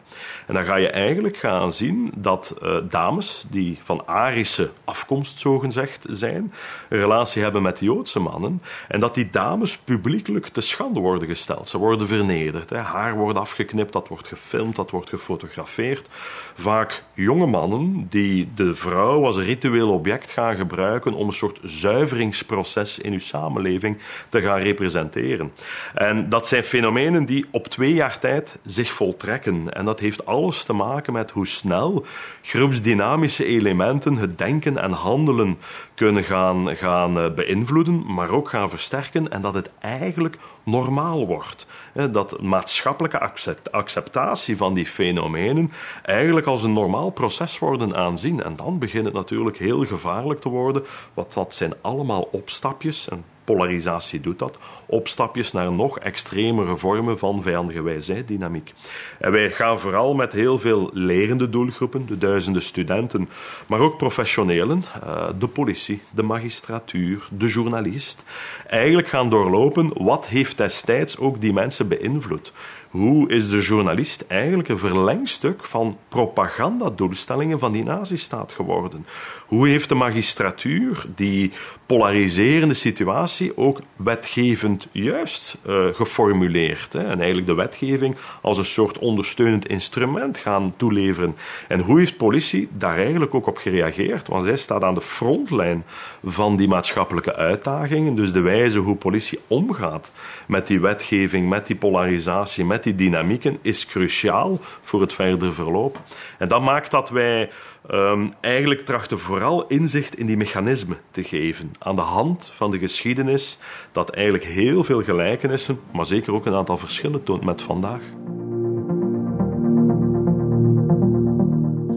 En 0.46 0.54
dan 0.54 0.64
ga 0.64 0.76
je 0.76 0.88
eigenlijk 0.88 1.36
gaan 1.36 1.72
zien 1.72 2.12
dat 2.16 2.56
uh, 2.62 2.76
dames 2.88 3.44
die 3.50 3.78
van 3.82 4.02
Arische 4.06 4.70
afkomst, 4.84 5.38
zogezegd, 5.38 6.06
zijn, 6.10 6.52
een 6.88 6.98
relatie 6.98 7.42
hebben 7.42 7.62
met 7.62 7.78
Joodse 7.78 8.18
mannen, 8.18 8.62
en 8.88 9.00
dat 9.00 9.14
die 9.14 9.30
dames 9.30 9.78
publiekelijk 9.78 10.46
te 10.46 10.60
schande 10.60 11.00
worden 11.00 11.28
gesteld 11.28 11.40
Ze 11.64 11.78
worden 11.78 12.08
vernederd. 12.08 12.70
Hè. 12.70 12.78
Haar 12.78 13.16
wordt 13.16 13.38
afgeknipt, 13.38 13.92
dat 13.92 14.08
wordt 14.08 14.28
gefilmd, 14.28 14.76
dat 14.76 14.90
wordt 14.90 15.08
gefotografeerd. 15.08 16.08
Vaak 16.54 17.02
jonge 17.14 17.46
mannen 17.46 18.06
die 18.10 18.48
de 18.54 18.74
vrouw 18.74 19.24
als 19.24 19.38
ritueel 19.38 19.90
object 19.90 20.30
gaan 20.30 20.56
gebruiken 20.56 21.14
om 21.14 21.26
een 21.26 21.32
soort 21.32 21.58
zuiveringsproces 21.62 22.98
in 22.98 23.12
uw 23.12 23.18
samenleving 23.18 23.98
te 24.28 24.40
gaan 24.40 24.58
representeren. 24.58 25.52
En 25.94 26.28
dat 26.28 26.46
zijn 26.46 26.64
fenomenen 26.64 27.24
die 27.24 27.46
op 27.50 27.68
twee 27.68 27.94
jaar 27.94 28.18
tijd 28.18 28.58
zich 28.64 28.92
voltrekken. 28.92 29.72
En 29.72 29.84
dat 29.84 30.00
heeft 30.00 30.26
alles 30.26 30.64
te 30.64 30.72
maken 30.72 31.12
met 31.12 31.30
hoe 31.30 31.46
snel 31.46 32.04
groepsdynamische 32.42 33.44
elementen 33.44 34.16
het 34.16 34.38
denken 34.38 34.78
en 34.78 34.92
handelen 34.92 35.58
kunnen 35.94 36.24
gaan, 36.24 36.76
gaan 36.76 37.18
eh, 37.18 37.30
beïnvloeden, 37.30 38.14
maar 38.14 38.30
ook 38.30 38.48
gaan 38.48 38.70
versterken 38.70 39.30
en 39.30 39.42
dat 39.42 39.54
het 39.54 39.70
eigenlijk 39.78 40.38
normaal 40.62 41.21
wordt. 41.26 41.66
Dat 42.10 42.40
maatschappelijke 42.40 43.30
acceptatie 43.70 44.56
van 44.56 44.74
die 44.74 44.86
fenomenen 44.86 45.72
eigenlijk 46.02 46.46
als 46.46 46.62
een 46.62 46.72
normaal 46.72 47.10
proces 47.10 47.58
worden 47.58 47.96
aanzien. 47.96 48.42
En 48.42 48.56
dan 48.56 48.78
begint 48.78 49.04
het 49.04 49.14
natuurlijk 49.14 49.58
heel 49.58 49.84
gevaarlijk 49.84 50.40
te 50.40 50.48
worden, 50.48 50.84
want 51.14 51.34
dat 51.34 51.54
zijn 51.54 51.72
allemaal 51.80 52.28
opstapjes. 52.32 53.08
En 53.08 53.24
polarisatie 53.52 54.20
doet 54.20 54.38
dat. 54.38 54.58
Opstapjes 54.86 55.52
naar 55.52 55.72
nog 55.72 55.98
extremere 55.98 56.76
vormen 56.76 57.18
van 57.18 57.42
vijandige 57.42 57.82
wijsheid-dynamiek. 57.82 58.72
En 59.18 59.32
wij 59.32 59.50
gaan 59.50 59.80
vooral 59.80 60.14
met 60.14 60.32
heel 60.32 60.58
veel 60.58 60.90
lerende 60.92 61.50
doelgroepen, 61.50 62.06
de 62.06 62.18
duizenden 62.18 62.62
studenten, 62.62 63.28
maar 63.66 63.80
ook 63.80 63.96
professionelen, 63.96 64.84
eh, 65.02 65.28
de 65.38 65.48
politie, 65.48 66.00
de 66.10 66.22
magistratuur, 66.22 67.28
de 67.30 67.46
journalist, 67.46 68.24
eigenlijk 68.66 69.08
gaan 69.08 69.30
doorlopen 69.30 69.90
wat 69.94 70.26
heeft 70.26 70.56
destijds 70.56 71.18
ook 71.18 71.40
die 71.40 71.52
mensen 71.52 71.88
beïnvloed. 71.88 72.52
Hoe 72.92 73.28
is 73.28 73.48
de 73.48 73.60
journalist 73.60 74.24
eigenlijk 74.28 74.68
een 74.68 74.78
verlengstuk 74.78 75.64
van 75.64 75.96
propagandadoelstellingen 76.08 77.58
van 77.58 77.72
die 77.72 77.84
nazistaat 77.84 78.52
geworden? 78.52 79.06
Hoe 79.46 79.68
heeft 79.68 79.88
de 79.88 79.94
magistratuur 79.94 81.06
die 81.14 81.50
polariserende 81.86 82.74
situatie 82.74 83.56
ook 83.56 83.80
wetgevend 83.96 84.88
juist 84.90 85.58
uh, 85.66 85.86
geformuleerd? 85.92 86.92
Hè? 86.92 86.98
En 86.98 87.18
eigenlijk 87.18 87.46
de 87.46 87.54
wetgeving 87.54 88.16
als 88.40 88.58
een 88.58 88.64
soort 88.64 88.98
ondersteunend 88.98 89.66
instrument 89.66 90.38
gaan 90.38 90.74
toeleveren. 90.76 91.36
En 91.68 91.80
hoe 91.80 91.98
heeft 91.98 92.16
politie 92.16 92.68
daar 92.72 92.96
eigenlijk 92.96 93.34
ook 93.34 93.46
op 93.46 93.56
gereageerd? 93.56 94.28
Want 94.28 94.44
zij 94.44 94.56
staat 94.56 94.84
aan 94.84 94.94
de 94.94 95.00
frontlijn 95.00 95.84
van 96.24 96.56
die 96.56 96.68
maatschappelijke 96.68 97.34
uitdagingen. 97.34 98.14
Dus 98.14 98.32
de 98.32 98.40
wijze 98.40 98.78
hoe 98.78 98.96
politie 98.96 99.38
omgaat 99.46 100.10
met 100.46 100.66
die 100.66 100.80
wetgeving, 100.80 101.48
met 101.48 101.66
die 101.66 101.76
polarisatie, 101.76 102.64
met 102.64 102.81
die 102.82 102.94
dynamieken 102.94 103.58
is 103.62 103.86
cruciaal 103.86 104.58
voor 104.60 105.00
het 105.00 105.12
verdere 105.12 105.52
verloop. 105.52 106.00
En 106.38 106.48
dat 106.48 106.62
maakt 106.62 106.90
dat 106.90 107.10
wij 107.10 107.50
um, 107.90 108.32
eigenlijk 108.40 108.80
trachten 108.80 109.18
vooral 109.18 109.66
inzicht 109.66 110.14
in 110.18 110.26
die 110.26 110.36
mechanismen 110.36 110.98
te 111.10 111.24
geven. 111.24 111.70
Aan 111.78 111.94
de 111.94 112.00
hand 112.00 112.52
van 112.54 112.70
de 112.70 112.78
geschiedenis, 112.78 113.58
dat 113.92 114.10
eigenlijk 114.10 114.44
heel 114.44 114.84
veel 114.84 115.02
gelijkenissen, 115.02 115.80
maar 115.92 116.06
zeker 116.06 116.34
ook 116.34 116.46
een 116.46 116.54
aantal 116.54 116.78
verschillen 116.78 117.22
toont 117.22 117.44
met 117.44 117.62
vandaag. 117.62 118.02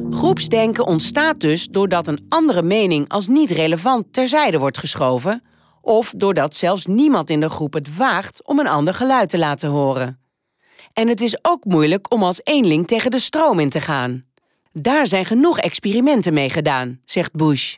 Groepsdenken 0.10 0.86
ontstaat 0.86 1.40
dus 1.40 1.68
doordat 1.68 2.08
een 2.08 2.26
andere 2.30 2.64
mening 2.64 3.10
als 3.10 3.28
niet 3.28 3.52
relevant 3.52 4.14
terzijde 4.14 4.60
wordt 4.60 4.78
geschoven, 4.78 5.44
of 5.82 6.14
doordat 6.18 6.56
zelfs 6.56 6.86
niemand 6.86 7.30
in 7.30 7.40
de 7.40 7.50
groep 7.50 7.74
het 7.74 7.96
waagt 7.96 8.48
om 8.48 8.60
een 8.60 8.68
ander 8.68 8.94
geluid 8.94 9.30
te 9.30 9.38
laten 9.38 9.70
horen. 9.70 10.25
En 10.94 11.08
het 11.08 11.22
is 11.22 11.38
ook 11.42 11.64
moeilijk 11.64 12.14
om 12.14 12.24
als 12.24 12.42
eenling 12.44 12.88
tegen 12.88 13.12
de 13.12 13.20
stroom 13.20 13.60
in 13.60 13.70
te 13.70 13.82
gaan. 13.82 14.26
Daar 14.72 15.08
zijn 15.08 15.26
genoeg 15.26 15.60
experimenten 15.60 16.34
mee 16.34 16.50
gedaan, 16.50 17.02
zegt 17.06 17.34
Bush 17.34 17.76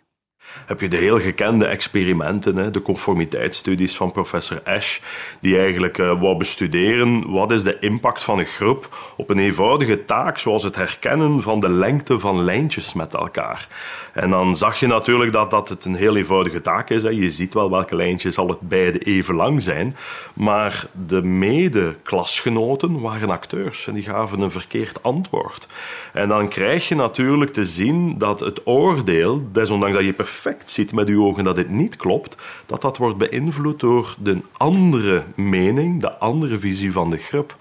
heb 0.65 0.81
je 0.81 0.87
de 0.87 0.97
heel 0.97 1.19
gekende 1.19 1.65
experimenten, 1.65 2.73
de 2.73 2.81
conformiteitsstudies 2.81 3.95
van 3.95 4.11
professor 4.11 4.61
Ash, 4.63 4.99
die 5.39 5.57
eigenlijk 5.59 5.97
uh, 5.97 6.21
wou 6.21 6.37
bestuderen 6.37 7.31
wat 7.31 7.51
is 7.51 7.63
de 7.63 7.79
impact 7.79 8.23
van 8.23 8.39
een 8.39 8.45
groep 8.45 9.13
op 9.17 9.29
een 9.29 9.39
eenvoudige 9.39 10.05
taak, 10.05 10.37
zoals 10.37 10.63
het 10.63 10.75
herkennen 10.75 11.41
van 11.41 11.59
de 11.59 11.69
lengte 11.69 12.19
van 12.19 12.43
lijntjes 12.43 12.93
met 12.93 13.13
elkaar. 13.13 13.67
En 14.13 14.29
dan 14.29 14.55
zag 14.55 14.79
je 14.79 14.87
natuurlijk 14.87 15.31
dat, 15.31 15.51
dat 15.51 15.69
het 15.69 15.85
een 15.85 15.95
heel 15.95 16.15
eenvoudige 16.15 16.61
taak 16.61 16.89
is. 16.89 17.01
Je 17.01 17.29
ziet 17.29 17.53
wel 17.53 17.69
welke 17.69 17.95
lijntjes 17.95 18.37
al 18.37 18.47
het 18.47 18.61
beide 18.61 18.99
even 18.99 19.35
lang 19.35 19.61
zijn, 19.61 19.95
maar 20.33 20.85
de 21.07 21.21
mede-klasgenoten 21.21 23.01
waren 23.01 23.29
acteurs 23.29 23.87
en 23.87 23.93
die 23.93 24.03
gaven 24.03 24.41
een 24.41 24.51
verkeerd 24.51 25.03
antwoord. 25.03 25.67
En 26.13 26.27
dan 26.27 26.47
krijg 26.47 26.87
je 26.87 26.95
natuurlijk 26.95 27.53
te 27.53 27.65
zien 27.65 28.17
dat 28.17 28.39
het 28.39 28.61
oordeel, 28.67 29.47
desondanks 29.51 29.95
dat 29.95 30.05
je 30.05 30.13
perfect 30.13 30.36
ziet 30.65 30.93
met 30.93 31.07
uw 31.07 31.25
ogen 31.25 31.43
dat 31.43 31.57
het 31.57 31.69
niet 31.69 31.95
klopt, 31.95 32.35
dat 32.65 32.81
dat 32.81 32.97
wordt 32.97 33.17
beïnvloed 33.17 33.79
door 33.79 34.15
de 34.19 34.41
andere 34.57 35.23
mening, 35.35 36.01
de 36.01 36.17
andere 36.17 36.59
visie 36.59 36.91
van 36.91 37.09
de 37.09 37.17
groep. 37.17 37.57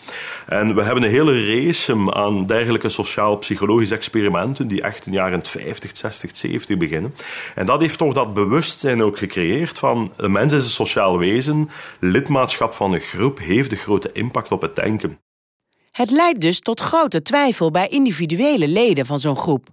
En 0.46 0.74
we 0.74 0.82
hebben 0.82 1.02
een 1.02 1.10
hele 1.10 1.46
race 1.46 2.12
aan 2.12 2.46
dergelijke 2.46 2.88
sociaal-psychologische 2.88 3.94
experimenten 3.94 4.68
die 4.68 4.82
echt 4.82 5.06
in 5.06 5.12
de 5.12 5.18
jaren 5.18 5.44
50, 5.44 5.96
60, 5.96 6.36
70 6.36 6.76
beginnen. 6.76 7.14
En 7.54 7.66
dat 7.66 7.80
heeft 7.80 7.98
toch 7.98 8.14
dat 8.14 8.34
bewustzijn 8.34 9.02
ook 9.02 9.18
gecreëerd 9.18 9.78
van 9.78 10.12
een 10.16 10.32
mens 10.32 10.52
is 10.52 10.64
een 10.64 10.70
sociaal 10.70 11.18
wezen, 11.18 11.70
lidmaatschap 12.00 12.72
van 12.72 12.92
een 12.92 13.00
groep 13.00 13.38
heeft 13.38 13.72
een 13.72 13.78
grote 13.78 14.10
impact 14.12 14.52
op 14.52 14.62
het 14.62 14.76
denken. 14.76 15.18
Het 15.90 16.10
leidt 16.10 16.40
dus 16.40 16.60
tot 16.60 16.80
grote 16.80 17.22
twijfel 17.22 17.70
bij 17.70 17.88
individuele 17.88 18.68
leden 18.68 19.06
van 19.06 19.18
zo'n 19.18 19.36
groep. 19.36 19.66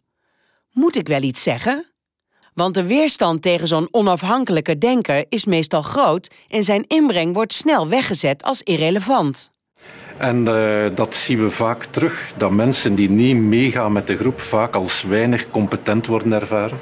Moet 0.71 0.95
ik 0.95 1.07
wel 1.07 1.21
iets 1.21 1.43
zeggen? 1.43 1.92
Want 2.55 2.73
de 2.73 2.87
weerstand 2.87 3.41
tegen 3.41 3.67
zo'n 3.67 3.87
onafhankelijke 3.91 4.77
denker 4.77 5.25
is 5.29 5.45
meestal 5.45 5.81
groot 5.81 6.29
en 6.47 6.63
zijn 6.63 6.85
inbreng 6.87 7.33
wordt 7.33 7.53
snel 7.53 7.87
weggezet 7.87 8.43
als 8.43 8.61
irrelevant. 8.61 9.51
En 10.17 10.49
uh, 10.49 10.85
dat 10.95 11.15
zien 11.15 11.43
we 11.43 11.51
vaak 11.51 11.83
terug, 11.83 12.31
dat 12.37 12.51
mensen 12.51 12.95
die 12.95 13.09
niet 13.09 13.35
meegaan 13.37 13.91
met 13.91 14.07
de 14.07 14.17
groep 14.17 14.39
vaak 14.39 14.75
als 14.75 15.03
weinig 15.03 15.49
competent 15.49 16.05
worden 16.07 16.33
ervaren. 16.33 16.79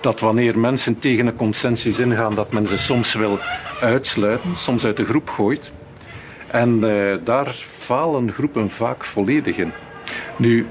Dat 0.00 0.20
wanneer 0.20 0.58
mensen 0.58 0.98
tegen 0.98 1.26
een 1.26 1.36
consensus 1.36 1.98
ingaan, 1.98 2.34
dat 2.34 2.52
men 2.52 2.66
ze 2.66 2.78
soms 2.78 3.14
wil 3.14 3.38
uitsluiten, 3.80 4.56
soms 4.56 4.84
uit 4.84 4.96
de 4.96 5.04
groep 5.04 5.28
gooit. 5.28 5.72
En 6.46 6.84
uh, 6.84 7.16
daar 7.24 7.54
falen 7.68 8.32
groepen 8.32 8.70
vaak 8.70 9.04
volledig 9.04 9.56
in. 9.56 9.72
Nu, 10.36 10.66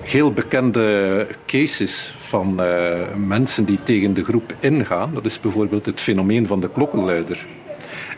heel 0.00 0.32
bekende 0.32 1.26
cases 1.46 2.14
van 2.26 2.64
uh, 2.64 3.14
mensen 3.16 3.64
die 3.64 3.82
tegen 3.82 4.14
de 4.14 4.24
groep 4.24 4.54
ingaan. 4.60 5.14
Dat 5.14 5.24
is 5.24 5.40
bijvoorbeeld 5.40 5.86
het 5.86 6.00
fenomeen 6.00 6.46
van 6.46 6.60
de 6.60 6.70
klokkenluider. 6.70 7.46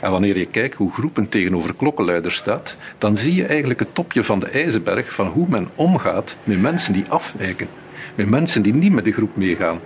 En 0.00 0.10
wanneer 0.10 0.38
je 0.38 0.46
kijkt 0.46 0.74
hoe 0.74 0.92
groepen 0.92 1.28
tegenover 1.28 1.74
klokkenluiders 1.74 2.36
staat, 2.36 2.76
dan 2.98 3.16
zie 3.16 3.34
je 3.34 3.46
eigenlijk 3.46 3.80
het 3.80 3.94
topje 3.94 4.24
van 4.24 4.38
de 4.38 4.48
ijzerberg 4.48 5.12
van 5.12 5.26
hoe 5.26 5.46
men 5.48 5.68
omgaat 5.74 6.36
met 6.44 6.60
mensen 6.60 6.92
die 6.92 7.04
afwijken. 7.08 7.68
Met 8.14 8.28
mensen 8.28 8.62
die 8.62 8.74
niet 8.74 8.92
met 8.92 9.04
de 9.04 9.12
groep 9.12 9.36
meegaan. 9.36 9.80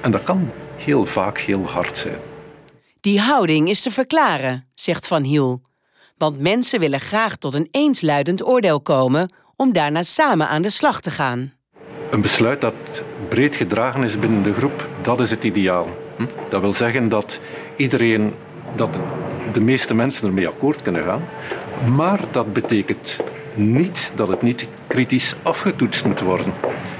En 0.00 0.10
dat 0.10 0.22
kan 0.22 0.50
heel 0.76 1.06
vaak 1.06 1.38
heel 1.38 1.66
hard 1.66 1.96
zijn. 1.96 2.18
Die 3.00 3.20
houding 3.20 3.68
is 3.68 3.82
te 3.82 3.90
verklaren, 3.90 4.68
zegt 4.74 5.06
Van 5.06 5.22
Hiel. 5.22 5.62
Want 6.16 6.40
mensen 6.40 6.80
willen 6.80 7.00
graag 7.00 7.36
tot 7.36 7.54
een 7.54 7.68
eensluidend 7.70 8.46
oordeel 8.46 8.80
komen 8.80 9.32
om 9.56 9.72
daarna 9.72 10.02
samen 10.02 10.48
aan 10.48 10.62
de 10.62 10.70
slag 10.70 11.00
te 11.00 11.10
gaan. 11.10 11.52
Een 12.10 12.20
besluit 12.20 12.60
dat 12.60 12.74
breed 13.28 13.56
gedragen 13.56 14.02
is 14.02 14.18
binnen 14.18 14.42
de 14.42 14.52
groep, 14.52 14.88
dat 15.02 15.20
is 15.20 15.30
het 15.30 15.44
ideaal. 15.44 15.88
Hm? 16.16 16.26
Dat 16.48 16.60
wil 16.60 16.72
zeggen 16.72 17.08
dat 17.08 17.40
iedereen, 17.76 18.34
dat 18.76 18.98
de 19.52 19.60
meeste 19.60 19.94
mensen 19.94 20.26
ermee 20.26 20.48
akkoord 20.48 20.82
kunnen 20.82 21.04
gaan. 21.04 21.22
Maar 21.94 22.20
dat 22.30 22.52
betekent 22.52 23.20
niet 23.54 24.12
dat 24.14 24.28
het 24.28 24.42
niet 24.42 24.68
kritisch 24.86 25.34
afgetoetst 25.42 26.04
moet 26.04 26.20
worden. 26.20 26.52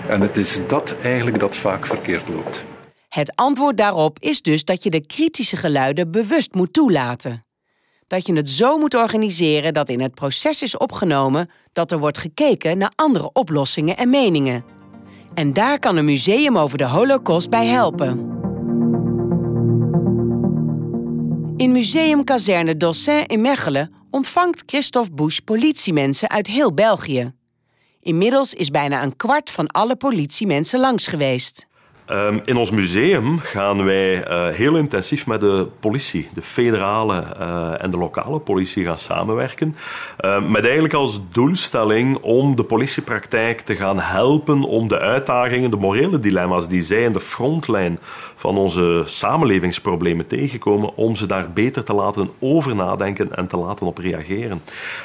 En 0.08 0.20
het 0.20 0.36
is 0.36 0.58
dat 0.66 0.96
eigenlijk 1.02 1.38
dat 1.38 1.56
vaak 1.56 1.86
verkeerd 1.86 2.28
loopt. 2.28 2.64
Het 3.08 3.32
antwoord 3.34 3.76
daarop 3.76 4.18
is 4.20 4.42
dus 4.42 4.64
dat 4.64 4.82
je 4.82 4.90
de 4.90 5.06
kritische 5.06 5.56
geluiden 5.56 6.10
bewust 6.10 6.54
moet 6.54 6.72
toelaten 6.72 7.46
dat 8.06 8.26
je 8.26 8.32
het 8.32 8.48
zo 8.48 8.78
moet 8.78 8.94
organiseren 8.94 9.72
dat 9.72 9.88
in 9.88 10.00
het 10.00 10.14
proces 10.14 10.62
is 10.62 10.76
opgenomen 10.76 11.50
dat 11.72 11.92
er 11.92 11.98
wordt 11.98 12.18
gekeken 12.18 12.78
naar 12.78 12.92
andere 12.94 13.30
oplossingen 13.32 13.96
en 13.96 14.10
meningen. 14.10 14.64
En 15.36 15.52
daar 15.52 15.78
kan 15.78 15.96
een 15.96 16.04
museum 16.04 16.58
over 16.58 16.78
de 16.78 16.86
Holocaust 16.86 17.50
bij 17.50 17.66
helpen. 17.66 18.18
In 21.56 21.72
Museum 21.72 22.24
Kazerne 22.24 22.76
Dossin 22.76 23.26
in 23.26 23.40
Mechelen 23.40 23.92
ontvangt 24.10 24.62
Christophe 24.66 25.12
Busch 25.12 25.40
politiemensen 25.44 26.30
uit 26.30 26.46
heel 26.46 26.74
België. 26.74 27.32
Inmiddels 28.00 28.54
is 28.54 28.70
bijna 28.70 29.02
een 29.02 29.16
kwart 29.16 29.50
van 29.50 29.66
alle 29.66 29.96
politiemensen 29.96 30.80
langs 30.80 31.06
geweest. 31.06 31.65
Ehm, 32.06 32.38
in 32.44 32.56
ons 32.56 32.70
museum 32.70 33.38
gaan 33.38 33.84
wij 33.84 34.28
uh, 34.28 34.48
heel 34.48 34.76
intensief 34.76 35.26
met 35.26 35.40
de 35.40 35.66
politie, 35.80 36.28
de 36.34 36.42
federale 36.42 37.24
uh, 37.40 37.82
en 37.82 37.90
de 37.90 37.98
lokale 37.98 38.38
politie 38.38 38.84
gaan 38.84 38.98
samenwerken. 38.98 39.76
Uh, 40.20 40.48
met 40.48 40.64
eigenlijk 40.64 40.94
als 40.94 41.20
doelstelling 41.32 42.16
om 42.16 42.56
de 42.56 42.64
politiepraktijk 42.64 43.60
te 43.60 43.76
gaan 43.76 43.98
helpen 43.98 44.62
om 44.62 44.88
de 44.88 44.98
uitdagingen, 44.98 45.70
de 45.70 45.76
morele 45.76 46.20
dilemma's 46.20 46.68
die 46.68 46.82
zij 46.82 47.02
in 47.02 47.12
de 47.12 47.20
frontlijn 47.20 47.98
van 48.46 48.56
onze 48.56 49.02
samenlevingsproblemen 49.04 50.26
tegenkomen, 50.26 50.96
om 50.96 51.16
ze 51.16 51.26
daar 51.26 51.50
beter 51.52 51.84
te 51.84 51.94
laten 51.94 52.30
over 52.38 52.74
nadenken 52.74 53.36
en 53.36 53.46
te 53.46 53.56
laten 53.56 53.86
op 53.86 53.98
reageren. 53.98 54.62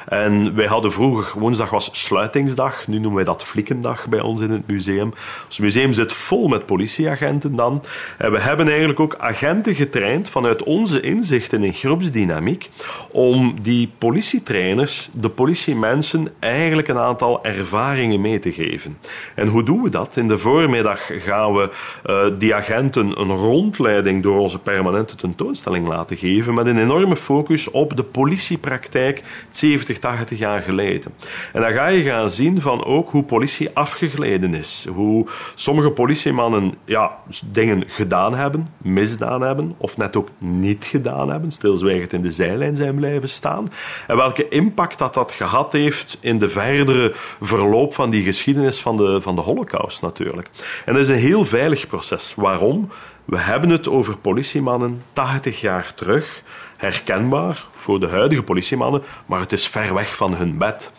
En 0.07 0.55
wij 0.55 0.65
hadden 0.65 0.91
vroeger, 0.91 1.39
woensdag 1.39 1.69
was 1.69 1.89
sluitingsdag, 1.91 2.87
nu 2.87 2.93
noemen 2.95 3.15
wij 3.15 3.23
dat 3.23 3.43
Flikkendag 3.43 4.07
bij 4.09 4.19
ons 4.19 4.41
in 4.41 4.49
het 4.49 4.67
museum. 4.67 5.13
Ons 5.45 5.59
museum 5.59 5.93
zit 5.93 6.13
vol 6.13 6.47
met 6.47 6.65
politieagenten 6.65 7.55
dan. 7.55 7.83
En 8.17 8.31
we 8.31 8.39
hebben 8.39 8.67
eigenlijk 8.67 8.99
ook 8.99 9.15
agenten 9.17 9.75
getraind 9.75 10.29
vanuit 10.29 10.63
onze 10.63 11.01
inzichten 11.01 11.63
in 11.63 11.73
groepsdynamiek, 11.73 12.69
om 13.11 13.55
die 13.61 13.91
politietrainers, 13.97 15.09
de 15.13 15.29
politiemensen, 15.29 16.27
eigenlijk 16.39 16.87
een 16.87 16.97
aantal 16.97 17.43
ervaringen 17.43 18.21
mee 18.21 18.39
te 18.39 18.51
geven. 18.51 18.97
En 19.35 19.47
hoe 19.47 19.63
doen 19.63 19.81
we 19.81 19.89
dat? 19.89 20.17
In 20.17 20.27
de 20.27 20.37
voormiddag 20.37 21.09
gaan 21.13 21.53
we 21.53 21.69
uh, 22.05 22.39
die 22.39 22.55
agenten 22.55 23.19
een 23.19 23.29
rondleiding 23.35 24.23
door 24.23 24.39
onze 24.39 24.59
permanente 24.59 25.15
tentoonstelling 25.15 25.87
laten 25.87 26.17
geven 26.17 26.53
met 26.53 26.65
een 26.65 26.77
enorme 26.77 27.15
focus 27.15 27.71
op 27.71 27.95
de 27.95 28.03
politiepraktijk 28.03 29.23
70, 29.49 29.99
80 29.99 30.37
jaar 30.37 30.61
geleden. 30.61 31.13
En 31.53 31.61
dan 31.61 31.73
ga 31.73 31.87
je 31.87 32.03
gaan 32.03 32.29
zien 32.29 32.61
van 32.61 32.85
ook 32.85 33.09
hoe 33.09 33.23
politie 33.23 33.69
afgegleden 33.73 34.53
is. 34.53 34.85
Hoe 34.89 35.27
sommige 35.55 35.91
politiemannen 35.91 36.73
ja, 36.85 37.17
dingen 37.45 37.83
gedaan 37.87 38.35
hebben, 38.35 38.73
misdaan 38.77 39.41
hebben 39.41 39.75
of 39.77 39.97
net 39.97 40.15
ook 40.15 40.27
niet 40.39 40.85
gedaan 40.85 41.29
hebben, 41.29 41.51
stilzwijgend 41.51 42.13
in 42.13 42.21
de 42.21 42.31
zijlijn 42.31 42.75
zijn 42.75 42.95
blijven 42.95 43.29
staan. 43.29 43.67
En 44.07 44.15
welke 44.15 44.47
impact 44.47 44.97
dat 44.97 45.13
dat 45.13 45.31
gehad 45.31 45.71
heeft 45.71 46.17
in 46.21 46.39
de 46.39 46.49
verdere 46.49 47.11
verloop 47.41 47.93
van 47.93 48.09
die 48.09 48.23
geschiedenis 48.23 48.81
van 48.81 48.97
de, 48.97 49.21
van 49.21 49.35
de 49.35 49.41
holocaust 49.41 50.01
natuurlijk. 50.01 50.49
En 50.85 50.93
dat 50.93 51.01
is 51.01 51.09
een 51.09 51.15
heel 51.15 51.45
veilig 51.45 51.87
proces. 51.87 52.33
Waarom? 52.35 52.89
We 53.31 53.37
hebben 53.37 53.69
het 53.69 53.87
over 53.87 54.17
politiemannen 54.17 55.03
80 55.13 55.61
jaar 55.61 55.93
terug, 55.93 56.43
herkenbaar 56.77 57.65
voor 57.77 57.99
de 57.99 58.07
huidige 58.07 58.43
politiemannen, 58.43 59.03
maar 59.25 59.39
het 59.39 59.51
is 59.51 59.67
ver 59.67 59.93
weg 59.93 60.15
van 60.15 60.35
hun 60.35 60.57
bed. 60.57 60.91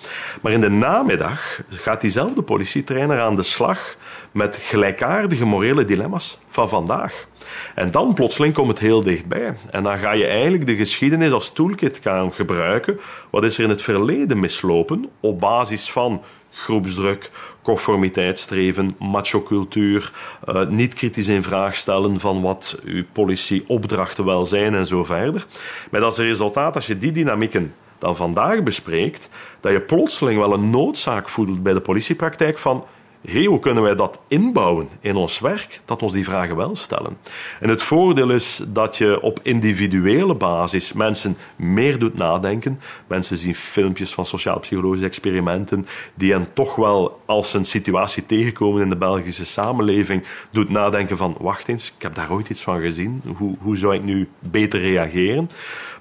Maar 0.42 0.52
in 0.52 0.60
de 0.60 0.70
namiddag 0.70 1.60
gaat 1.70 2.00
diezelfde 2.00 2.42
politietrainer 2.42 3.20
aan 3.20 3.36
de 3.36 3.42
slag 3.42 3.96
met 4.30 4.56
gelijkaardige 4.56 5.44
morele 5.44 5.84
dilemma's 5.84 6.38
van 6.48 6.68
vandaag. 6.68 7.26
En 7.74 7.90
dan 7.90 8.14
plotseling 8.14 8.54
komt 8.54 8.68
het 8.68 8.78
heel 8.78 9.02
dichtbij. 9.02 9.56
En 9.70 9.82
dan 9.82 9.98
ga 9.98 10.12
je 10.12 10.26
eigenlijk 10.26 10.66
de 10.66 10.76
geschiedenis 10.76 11.32
als 11.32 11.52
toolkit 11.52 12.00
gaan 12.02 12.32
gebruiken. 12.32 13.00
Wat 13.30 13.44
is 13.44 13.58
er 13.58 13.64
in 13.64 13.70
het 13.70 13.82
verleden 13.82 14.40
mislopen 14.40 15.10
op 15.20 15.40
basis 15.40 15.90
van 15.90 16.22
groepsdruk, 16.52 17.30
conformiteitsstreven, 17.62 18.96
machocultuur, 18.98 20.12
uh, 20.48 20.66
niet 20.66 20.94
kritisch 20.94 21.28
in 21.28 21.42
vraag 21.42 21.74
stellen 21.74 22.20
van 22.20 22.42
wat 22.42 22.78
uw 22.84 23.04
politieopdrachten 23.12 24.24
wel 24.24 24.44
zijn 24.44 24.74
en 24.74 24.86
zo 24.86 25.04
verder. 25.04 25.46
Met 25.90 26.02
als 26.02 26.18
resultaat, 26.18 26.74
als 26.74 26.86
je 26.86 26.98
die 26.98 27.12
dynamieken 27.12 27.74
dan 27.98 28.16
vandaag 28.16 28.62
bespreekt, 28.62 29.28
dat 29.60 29.72
je 29.72 29.80
plotseling 29.80 30.38
wel 30.38 30.52
een 30.52 30.70
noodzaak 30.70 31.28
voelt 31.28 31.62
bij 31.62 31.72
de 31.72 31.80
politiepraktijk 31.80 32.58
van 32.58 32.84
hoe 33.30 33.58
kunnen 33.58 33.82
wij 33.82 33.94
dat 33.94 34.22
inbouwen 34.28 34.88
in 35.00 35.16
ons 35.16 35.38
werk, 35.38 35.80
dat 35.84 36.02
ons 36.02 36.12
die 36.12 36.24
vragen 36.24 36.56
wel 36.56 36.76
stellen. 36.76 37.16
En 37.60 37.68
het 37.68 37.82
voordeel 37.82 38.30
is 38.30 38.62
dat 38.68 38.96
je 38.96 39.20
op 39.20 39.40
individuele 39.42 40.34
basis 40.34 40.92
mensen 40.92 41.36
meer 41.56 41.98
doet 41.98 42.16
nadenken. 42.16 42.80
Mensen 43.06 43.36
zien 43.36 43.54
filmpjes 43.54 44.14
van 44.14 44.26
sociaal-psychologische 44.26 45.06
experimenten 45.06 45.86
die 46.14 46.32
hen 46.32 46.48
toch 46.52 46.76
wel, 46.76 47.20
als 47.26 47.54
een 47.54 47.64
situatie 47.64 48.26
tegenkomen 48.26 48.82
in 48.82 48.88
de 48.88 48.96
Belgische 48.96 49.46
samenleving, 49.46 50.24
doet 50.50 50.68
nadenken 50.68 51.16
van, 51.16 51.36
wacht 51.40 51.68
eens, 51.68 51.92
ik 51.96 52.02
heb 52.02 52.14
daar 52.14 52.32
ooit 52.32 52.48
iets 52.48 52.62
van 52.62 52.80
gezien, 52.80 53.22
hoe, 53.36 53.56
hoe 53.60 53.76
zou 53.76 53.94
ik 53.94 54.02
nu 54.02 54.28
beter 54.38 54.80
reageren? 54.80 55.50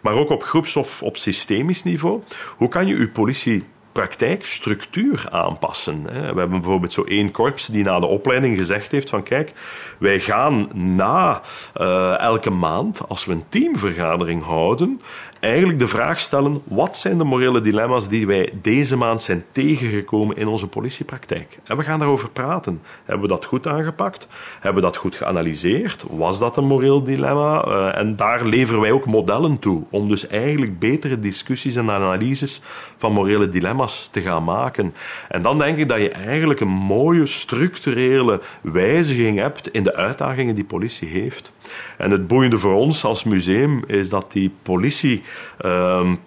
Maar 0.01 0.13
ook 0.13 0.29
op 0.29 0.43
groeps- 0.43 0.75
of 0.75 1.03
op 1.03 1.17
systemisch 1.17 1.83
niveau, 1.83 2.21
hoe 2.57 2.67
kan 2.67 2.87
je 2.87 2.95
je 2.95 3.07
politie 3.07 3.63
praktijkstructuur 3.91 5.25
aanpassen. 5.29 6.03
We 6.03 6.11
hebben 6.39 6.49
bijvoorbeeld 6.49 6.93
zo 6.93 7.03
één 7.03 7.31
korps 7.31 7.67
die 7.67 7.83
na 7.83 7.99
de 7.99 8.05
opleiding 8.05 8.57
gezegd 8.57 8.91
heeft 8.91 9.09
van 9.09 9.23
kijk, 9.23 9.53
wij 9.97 10.19
gaan 10.19 10.69
na 10.73 11.41
uh, 11.81 12.19
elke 12.19 12.49
maand, 12.49 13.01
als 13.07 13.25
we 13.25 13.31
een 13.31 13.45
teamvergadering 13.49 14.43
houden, 14.43 15.01
eigenlijk 15.41 15.79
de 15.79 15.87
vraag 15.87 16.19
stellen: 16.19 16.61
wat 16.63 16.97
zijn 16.97 17.17
de 17.17 17.23
morele 17.23 17.61
dilemma's 17.61 18.07
die 18.07 18.27
wij 18.27 18.49
deze 18.61 18.97
maand 18.97 19.21
zijn 19.21 19.43
tegengekomen 19.51 20.37
in 20.37 20.47
onze 20.47 20.67
politiepraktijk? 20.67 21.57
En 21.63 21.77
we 21.77 21.83
gaan 21.83 21.99
daarover 21.99 22.29
praten. 22.29 22.81
Hebben 23.05 23.21
we 23.21 23.33
dat 23.33 23.45
goed 23.45 23.67
aangepakt? 23.67 24.27
Hebben 24.53 24.81
we 24.81 24.89
dat 24.89 24.97
goed 24.97 25.15
geanalyseerd? 25.15 26.03
Was 26.09 26.39
dat 26.39 26.57
een 26.57 26.65
moreel 26.65 27.03
dilemma? 27.03 27.65
Uh, 27.67 27.97
en 27.97 28.15
daar 28.15 28.45
leveren 28.45 28.81
wij 28.81 28.91
ook 28.91 29.05
modellen 29.05 29.59
toe 29.59 29.83
om 29.89 30.09
dus 30.09 30.27
eigenlijk 30.27 30.79
betere 30.79 31.19
discussies 31.19 31.75
en 31.75 31.89
analyses 31.89 32.61
van 32.97 33.13
morele 33.13 33.49
dilemma's 33.49 34.07
te 34.11 34.21
gaan 34.21 34.43
maken. 34.43 34.93
En 35.29 35.41
dan 35.41 35.57
denk 35.57 35.77
ik 35.77 35.87
dat 35.87 35.99
je 35.99 36.09
eigenlijk 36.09 36.59
een 36.59 36.67
mooie 36.67 37.25
structurele 37.25 38.41
wijziging 38.61 39.39
hebt 39.39 39.71
in 39.71 39.83
de 39.83 39.95
uitdagingen 39.95 40.55
die 40.55 40.63
politie 40.63 41.07
heeft. 41.07 41.51
En 41.97 42.11
het 42.11 42.27
boeiende 42.27 42.59
voor 42.59 42.73
ons 42.73 43.03
als 43.03 43.23
museum 43.23 43.83
is 43.87 44.09
dat 44.09 44.31
die 44.31 44.51
politiepraktijk, 44.61 45.29
um, 45.65 46.19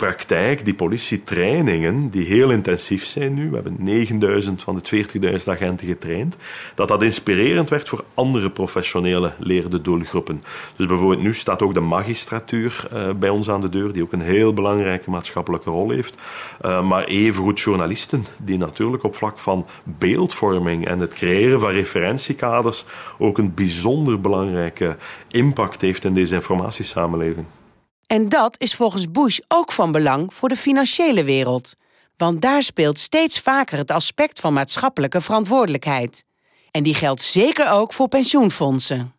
die 0.62 0.74
politietrainingen, 0.74 2.10
die 2.10 2.26
heel 2.26 2.50
intensief 2.50 3.04
zijn 3.04 3.34
nu, 3.34 3.48
we 3.48 3.54
hebben 3.54 3.76
9000 3.78 4.62
van 4.62 4.80
de 4.82 5.06
40.000 5.38 5.44
agenten 5.44 5.86
getraind, 5.86 6.36
dat 6.74 6.88
dat 6.88 7.02
inspirerend 7.02 7.68
werd 7.70 7.88
voor 7.88 8.04
andere 8.14 8.50
professionele 8.50 9.32
leerde 9.38 9.80
doelgroepen. 9.80 10.42
Dus 10.76 10.86
bijvoorbeeld 10.86 11.22
nu 11.22 11.34
staat 11.34 11.62
ook 11.62 11.74
de 11.74 11.80
magistratuur 11.80 12.84
uh, 12.92 13.10
bij 13.10 13.28
ons 13.28 13.50
aan 13.50 13.60
de 13.60 13.68
deur, 13.68 13.92
die 13.92 14.02
ook 14.02 14.12
een 14.12 14.20
heel 14.20 14.54
belangrijke 14.54 15.10
maatschappelijke 15.10 15.70
rol 15.70 15.90
heeft. 15.90 16.16
Uh, 16.64 16.82
maar 16.82 17.04
evengoed 17.04 17.60
journalisten, 17.60 18.26
die 18.38 18.58
natuurlijk 18.58 19.02
op 19.02 19.16
vlak 19.16 19.38
van 19.38 19.66
beeldvorming 19.84 20.86
en 20.86 20.98
het 20.98 21.14
creëren 21.14 21.60
van 21.60 21.70
referentiekaders 21.70 22.84
ook 23.18 23.38
een 23.38 23.54
bijzonder 23.54 24.20
belangrijke 24.20 24.96
impact 25.28 25.80
heeft 25.80 26.04
in 26.04 26.14
deze 26.14 26.34
informatiesamenleving. 26.34 27.46
En 28.06 28.28
dat 28.28 28.54
is 28.58 28.74
volgens 28.74 29.10
Bush 29.10 29.38
ook 29.48 29.72
van 29.72 29.92
belang 29.92 30.34
voor 30.34 30.48
de 30.48 30.56
financiële 30.56 31.24
wereld. 31.24 31.74
Want 32.16 32.42
daar 32.42 32.62
speelt 32.62 32.98
steeds 32.98 33.40
vaker 33.40 33.78
het 33.78 33.90
aspect 33.90 34.40
van 34.40 34.52
maatschappelijke 34.52 35.20
verantwoordelijkheid. 35.20 36.24
En 36.70 36.82
die 36.82 36.94
geldt 36.94 37.22
zeker 37.22 37.70
ook 37.70 37.92
voor 37.92 38.08
pensioenfondsen. 38.08 39.13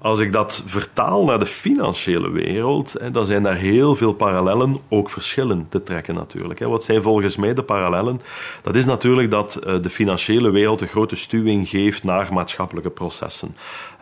Als 0.00 0.18
ik 0.18 0.32
dat 0.32 0.62
vertaal 0.66 1.24
naar 1.24 1.38
de 1.38 1.46
financiële 1.46 2.30
wereld, 2.30 2.94
dan 3.12 3.26
zijn 3.26 3.42
daar 3.42 3.56
heel 3.56 3.96
veel 3.96 4.12
parallellen, 4.12 4.76
ook 4.88 5.10
verschillen 5.10 5.66
te 5.68 5.82
trekken 5.82 6.14
natuurlijk. 6.14 6.58
Wat 6.58 6.84
zijn 6.84 7.02
volgens 7.02 7.36
mij 7.36 7.54
de 7.54 7.62
parallellen? 7.62 8.20
Dat 8.62 8.74
is 8.74 8.84
natuurlijk 8.84 9.30
dat 9.30 9.56
eh, 9.56 9.74
de 9.82 9.90
financiële 9.90 10.50
wereld 10.50 10.80
een 10.80 10.88
grote 10.88 11.16
stuwing 11.16 11.68
geeft 11.68 12.04
naar 12.04 12.32
maatschappelijke 12.32 12.90
processen. 12.90 13.56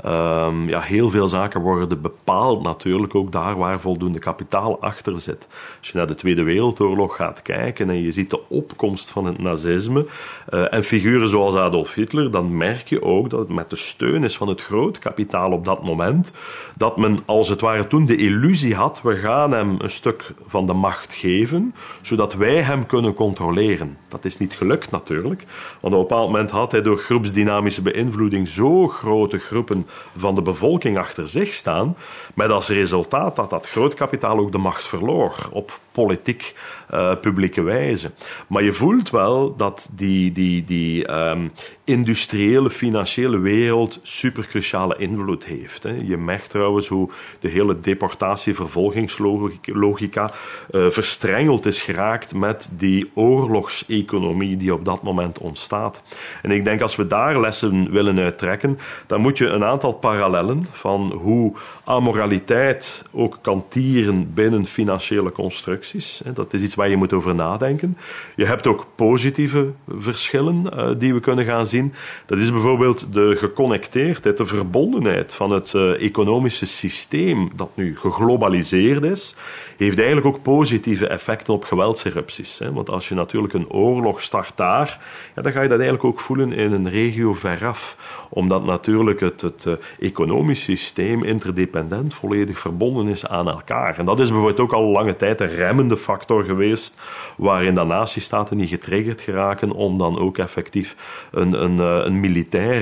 Um, 0.07 0.69
ja, 0.69 0.81
heel 0.81 1.11
veel 1.11 1.29
zaken 1.29 1.61
worden 1.61 2.01
bepaald 2.01 2.63
natuurlijk 2.63 3.15
ook 3.15 3.33
daar 3.33 3.57
waar 3.57 3.81
voldoende 3.81 4.19
kapitaal 4.19 4.81
achter 4.81 5.21
zit. 5.21 5.49
Als 5.79 5.89
je 5.89 5.97
naar 5.97 6.07
de 6.07 6.15
Tweede 6.15 6.43
Wereldoorlog 6.43 7.17
gaat 7.17 7.43
kijken 7.43 7.91
en 7.91 8.03
je 8.03 8.13
ziet 8.13 8.31
de 8.31 8.49
opkomst 8.49 9.11
van 9.11 9.25
het 9.25 9.39
nazisme 9.39 10.07
uh, 10.51 10.75
en 10.75 10.85
figuren 10.85 11.29
zoals 11.29 11.55
Adolf 11.55 11.95
Hitler, 11.95 12.31
dan 12.31 12.57
merk 12.57 12.89
je 12.89 13.03
ook 13.03 13.31
dat 13.31 13.41
het 13.41 13.49
met 13.49 13.71
de 13.71 13.77
steun 13.77 14.25
is 14.25 14.37
van 14.37 14.49
het 14.49 14.63
groot 14.63 14.99
kapitaal 14.99 15.53
op 15.53 15.65
dat 15.65 15.85
moment, 15.87 16.31
dat 16.77 16.97
men 16.97 17.19
als 17.25 17.49
het 17.49 17.61
ware 17.61 17.87
toen 17.87 18.07
de 18.07 18.17
illusie 18.17 18.75
had, 18.75 19.01
we 19.03 19.17
gaan 19.17 19.53
hem 19.53 19.75
een 19.79 19.91
stuk 19.91 20.33
van 20.47 20.67
de 20.67 20.73
macht 20.73 21.13
geven, 21.13 21.75
zodat 22.01 22.35
wij 22.35 22.63
hem 22.63 22.87
kunnen 22.87 23.15
controleren. 23.15 23.99
Dat 24.09 24.25
is 24.25 24.39
niet 24.39 24.53
gelukt 24.53 24.91
natuurlijk, 24.91 25.45
want 25.81 25.95
op 25.95 26.01
een 26.01 26.07
bepaald 26.07 26.31
moment 26.31 26.51
had 26.51 26.73
hij 26.73 26.83
door 26.83 26.99
groepsdynamische 26.99 27.83
beïnvloeding 27.83 28.49
zo 28.49 28.89
grote 28.89 29.39
groepen 29.39 29.87
van 30.17 30.35
de 30.35 30.43
bevolking 30.43 30.99
achter 30.99 31.29
zich 31.29 31.53
staan, 31.53 31.97
met 32.35 32.51
als 32.51 32.69
resultaat 32.69 33.37
dat 33.37 33.51
dat 33.51 33.69
groot 33.69 33.95
kapitaal 33.95 34.39
ook 34.39 34.53
de 34.53 34.59
macht 34.59 34.85
verloor 34.85 35.49
op 35.53 35.79
politiek 35.93 36.55
uh, 36.95 37.13
publieke 37.21 37.63
wijze. 37.63 38.11
Maar 38.47 38.63
je 38.63 38.73
voelt 38.73 39.11
wel 39.11 39.57
dat 39.57 39.89
die, 39.93 40.33
die, 40.33 40.65
die 40.65 41.13
um, 41.13 41.53
industriële, 41.85 42.71
financiële 42.71 43.39
wereld 43.39 43.99
supercruciale 44.03 44.97
invloed 44.99 45.45
heeft. 45.45 45.76
Je 45.83 46.17
merkt 46.17 46.51
trouwens 46.51 46.89
hoe 46.89 47.11
de 47.41 47.49
hele 47.49 47.81
deportatie-vervolgingslogica 47.81 50.31
uh, 50.71 50.91
verstrengeld 50.91 51.67
is 51.67 51.81
geraakt 51.81 52.35
met 52.35 52.69
die 52.73 53.11
oorlogseconomie 53.15 54.57
die 54.57 54.75
op 54.75 54.85
dat 54.85 55.03
moment 55.03 55.39
ontstaat. 55.39 56.03
En 56.43 56.51
ik 56.51 56.65
denk 56.65 56.81
als 56.81 56.97
we 56.97 57.07
daar 57.07 57.41
lessen 57.41 57.91
willen 57.91 58.19
uittrekken, 58.19 58.79
dan 59.07 59.21
moet 59.21 59.39
je 59.39 59.47
een 59.47 59.65
aantal 59.65 59.93
parallellen 59.93 60.67
van 60.71 61.13
hoe 61.13 61.53
amoraliteit 61.85 63.03
ook 63.13 63.39
kan 63.41 63.65
tieren 63.69 64.35
binnen 64.35 64.67
financiële 64.67 65.33
constructies. 65.33 66.23
Dat 66.35 66.53
is 66.53 66.63
iets 66.63 66.75
waar 66.75 66.89
je 66.89 66.97
moet 66.97 67.13
over 67.13 67.35
nadenken. 67.35 67.97
Je 68.37 68.45
hebt 68.45 68.67
ook 68.67 68.87
positieve 68.95 69.73
verschillen 69.99 70.67
uh, 70.75 70.91
die 70.99 71.15
we 71.15 71.21
kunnen 71.21 71.45
gaan 71.45 71.67
zien. 71.67 71.93
Dat 72.27 72.39
is 72.39 72.53
bijvoorbeeld 72.53 73.13
de 73.13 73.37
geconnecteerdheid, 73.37 74.37
de 74.37 74.47
verbondenheid 74.47 75.35
van 75.35 75.51
het 75.51 75.66
uh, 75.75 76.03
economische 76.03 76.67
systeem 76.67 77.51
dat 77.57 77.71
nu 77.75 77.97
geglobaliseerd 77.97 79.05
is, 79.05 79.35
heeft 79.77 79.97
eigenlijk 79.99 80.27
ook 80.27 80.43
positieve 80.43 81.07
effecten 81.07 81.55
op 81.55 81.65
geweldserupties. 81.65 82.61
Want 82.73 82.91
als 82.91 83.09
je 83.09 83.15
natuurlijk 83.15 83.53
een 83.55 83.71
oorlog 83.71 84.21
start 84.21 84.53
daar, 84.55 84.99
dan 85.35 85.53
ga 85.53 85.63
je 85.63 85.69
dat 85.69 85.79
eigenlijk 85.79 86.05
ook 86.05 86.21
voelen 86.21 86.53
in 86.53 86.73
een 86.73 86.91
regio 86.91 87.35
veraf. 87.35 87.97
Omdat 88.29 88.65
natuurlijk 88.65 89.21
het, 89.21 89.41
het 89.41 89.65
uh, 89.69 89.75
economisch 90.01 90.63
systeem 90.63 91.25
interdependent 91.25 92.15
volledig 92.15 92.59
verbonden 92.59 93.09
is 93.09 93.27
aan 93.27 93.49
elkaar. 93.49 93.99
En 93.99 94.05
dat 94.05 94.21
is 94.21 94.29
bijvoorbeeld 94.29 94.61
ook 94.61 94.73
al 94.73 94.85
lange 94.85 95.17
tijd 95.17 95.41
een 95.41 95.55
remmende 95.55 95.97
factor 95.97 96.45
geweest, 96.45 96.95
waarin 97.37 97.75
de 97.75 97.85
natiestaten 97.85 98.57
niet 98.57 98.69
getriggerd 98.69 99.21
geraken 99.21 99.71
om 99.71 99.99
dan 99.99 100.19
ook 100.19 100.39
effectief 100.39 100.97
een, 101.31 101.63
een, 101.63 101.81
eh, 101.81 102.05
een 102.05 102.21
militair 102.21 102.75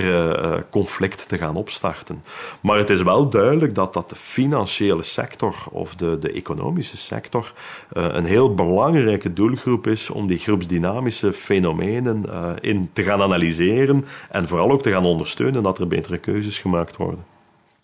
conflict 0.71 1.29
te 1.29 1.39
gaan 1.39 1.57
opstarten. 1.57 2.23
Maar 2.61 2.74
het 2.79 2.91
is 2.91 3.03
wel 3.03 3.29
duidelijk 3.29 3.75
dat, 3.75 3.93
dat 3.93 4.11
de 4.11 4.17
financiële 4.17 5.03
sector 5.03 5.55
of 5.71 5.95
de, 5.95 6.19
de 6.19 6.33
economische 6.33 6.97
sector 6.97 7.53
uh, 7.97 8.07
een 8.11 8.25
heel 8.25 8.55
belangrijke 8.55 9.33
doelgroep 9.33 9.87
is 9.87 10.11
om 10.11 10.27
die 10.27 10.39
groepsdynamische 10.39 11.33
fenomenen 11.33 12.25
in 12.61 12.91
te 12.93 13.03
gaan 13.03 13.23
analyseren 13.23 14.05
en 14.31 14.49
vooral 14.49 14.71
ook 14.71 14.83
te 14.83 14.91
gaan 14.91 15.05
ondersteunen 15.05 15.63
dat 15.63 15.79
er 15.79 15.87
betere 15.87 16.19
keuzes 16.19 16.59
gemaakt 16.59 16.97
worden. 16.97 17.25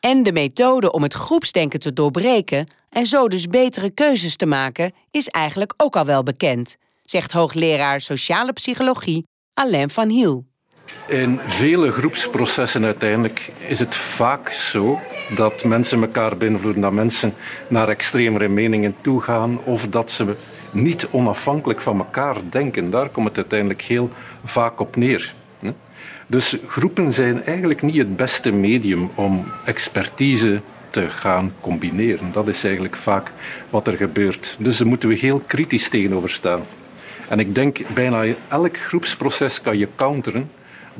En 0.00 0.22
de 0.22 0.32
methode 0.32 0.92
om 0.92 1.02
het 1.02 1.14
groepsdenken 1.14 1.80
te 1.80 1.92
doorbreken 1.92 2.66
en 2.90 3.06
zo 3.06 3.28
dus 3.28 3.46
betere 3.46 3.90
keuzes 3.90 4.36
te 4.36 4.46
maken, 4.46 4.92
is 5.10 5.28
eigenlijk 5.28 5.74
ook 5.76 5.96
al 5.96 6.04
wel 6.04 6.22
bekend, 6.22 6.76
zegt 7.04 7.32
hoogleraar 7.32 8.00
sociale 8.00 8.52
psychologie 8.52 9.26
Alain 9.54 9.90
van 9.90 10.08
Hiel. 10.08 10.49
In 11.06 11.40
vele 11.46 11.90
groepsprocessen 11.90 12.84
uiteindelijk 12.84 13.50
is 13.66 13.78
het 13.78 13.96
vaak 13.96 14.48
zo 14.48 15.00
dat 15.34 15.64
mensen 15.64 16.02
elkaar 16.02 16.36
beïnvloeden, 16.36 16.82
dat 16.82 16.92
mensen 16.92 17.34
naar 17.68 17.88
extremere 17.88 18.48
meningen 18.48 18.94
toe 19.00 19.20
gaan 19.20 19.60
of 19.64 19.88
dat 19.88 20.10
ze 20.10 20.34
niet 20.70 21.08
onafhankelijk 21.10 21.80
van 21.80 21.98
elkaar 21.98 22.36
denken. 22.50 22.90
Daar 22.90 23.08
komt 23.08 23.28
het 23.28 23.36
uiteindelijk 23.36 23.82
heel 23.82 24.10
vaak 24.44 24.80
op 24.80 24.96
neer. 24.96 25.34
Dus 26.26 26.56
groepen 26.66 27.12
zijn 27.12 27.44
eigenlijk 27.44 27.82
niet 27.82 27.96
het 27.96 28.16
beste 28.16 28.50
medium 28.50 29.10
om 29.14 29.44
expertise 29.64 30.60
te 30.90 31.08
gaan 31.08 31.52
combineren. 31.60 32.32
Dat 32.32 32.48
is 32.48 32.64
eigenlijk 32.64 32.96
vaak 32.96 33.30
wat 33.70 33.86
er 33.86 33.96
gebeurt. 33.96 34.56
Dus 34.58 34.76
daar 34.78 34.86
moeten 34.86 35.08
we 35.08 35.14
heel 35.14 35.42
kritisch 35.46 35.88
tegenover 35.88 36.30
staan. 36.30 36.62
En 37.28 37.38
ik 37.38 37.54
denk 37.54 37.78
bijna 37.94 38.24
elk 38.48 38.76
groepsproces 38.76 39.62
kan 39.62 39.78
je 39.78 39.88
counteren 39.96 40.50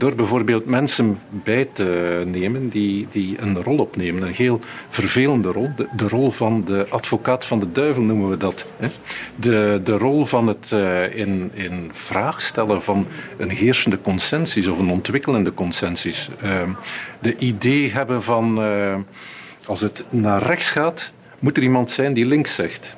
door 0.01 0.15
bijvoorbeeld 0.15 0.67
mensen 0.67 1.19
bij 1.31 1.65
te 1.73 2.23
nemen 2.27 2.69
die, 2.69 3.07
die 3.11 3.41
een 3.41 3.63
rol 3.63 3.79
opnemen. 3.79 4.23
Een 4.23 4.35
heel 4.35 4.61
vervelende 4.89 5.49
rol. 5.49 5.71
De, 5.97 6.09
rol 6.09 6.31
van 6.31 6.65
de 6.65 6.87
advocaat 6.89 7.45
van 7.45 7.61
de 7.61 7.73
duivel 7.73 8.03
noemen 8.03 8.31
we 8.31 8.37
dat. 8.37 8.67
Hè. 8.77 8.89
De, 9.37 9.81
de 9.85 9.99
rol 9.99 10.25
van 10.25 10.47
het 10.47 10.71
uh, 10.75 11.17
in, 11.17 11.51
in 11.55 11.91
vraag 11.93 12.43
stellen 12.43 12.83
van 12.83 13.07
een 13.37 13.51
heersende 13.51 14.01
consensus 14.01 14.69
of 14.69 14.79
een 14.79 14.91
ontwikkelende 14.91 15.55
consensus. 15.55 16.29
Uh, 16.45 16.63
de 17.19 17.37
idee 17.39 17.93
hebben 17.93 18.23
van 18.23 18.65
uh, 18.65 18.95
als 19.67 19.81
het 19.81 20.05
naar 20.11 20.43
rechts 20.43 20.71
gaat, 20.71 21.13
moet 21.39 21.57
er 21.57 21.63
iemand 21.63 21.91
zijn 21.91 22.13
die 22.13 22.27
links 22.27 22.55
zegt. 22.55 22.97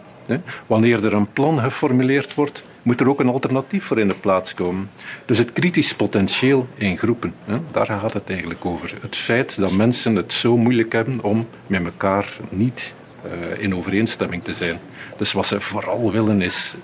Wanneer 0.67 1.05
er 1.05 1.15
een 1.15 1.33
plan 1.33 1.59
geformuleerd 1.59 2.35
wordt, 2.35 2.65
moet 2.83 3.01
er 3.01 3.09
ook 3.09 3.21
een 3.21 3.29
alternatief 3.29 3.85
voor 3.85 3.99
in 3.99 4.09
de 4.09 4.15
plaats 4.15 4.55
komen. 4.55 4.91
Dus 5.27 5.39
het 5.39 5.53
kritisch 5.53 5.95
potentieel 5.95 6.69
in 6.75 6.99
groepen, 6.99 7.35
hè, 7.45 7.59
daar 7.71 7.87
gaat 7.87 8.13
het 8.13 8.31
eigenlijk 8.31 8.65
over. 8.65 8.95
Het 9.01 9.17
feit 9.17 9.61
dat 9.61 9.73
mensen 9.73 10.17
het 10.17 10.33
zo 10.33 10.57
moeilijk 10.57 10.93
hebben 10.93 11.19
om 11.23 11.49
met 11.67 11.85
elkaar 11.85 12.37
niet 12.51 12.95
uh, 13.27 13.63
in 13.63 13.77
overeenstemming 13.77 14.45
te 14.45 14.55
zijn. 14.55 14.79
Dus 15.17 15.33
wat 15.33 15.47
ze 15.47 15.61
vooral 15.61 16.13
willen 16.13 16.43
is, 16.43 16.75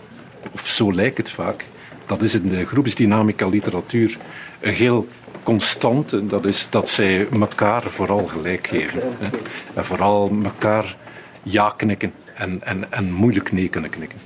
of 0.53 0.67
zo 0.67 0.93
lijkt 0.93 1.17
het 1.17 1.31
vaak, 1.31 1.65
dat 2.07 2.23
is 2.23 2.35
in 2.35 2.49
de 2.49 2.67
groepsdynamica 2.67 3.47
literatuur 3.47 4.17
een 4.61 4.75
heel 4.75 5.09
constante, 5.43 6.27
dat 6.27 6.45
is 6.45 6.71
dat 6.71 6.89
zij 6.89 7.29
elkaar 7.29 7.83
vooral 7.83 8.27
gelijk 8.27 8.67
geven. 8.67 9.01
Hè. 9.19 9.29
En 9.75 9.85
vooral 9.85 10.33
elkaar 10.45 10.97
ja 11.43 11.75
knikken 11.77 12.13
en, 12.35 12.63
en, 12.63 12.93
en 12.93 13.13
moeilijk 13.13 13.53
nee 13.53 13.69
kunnen 13.69 13.91
knikken. 13.91 14.19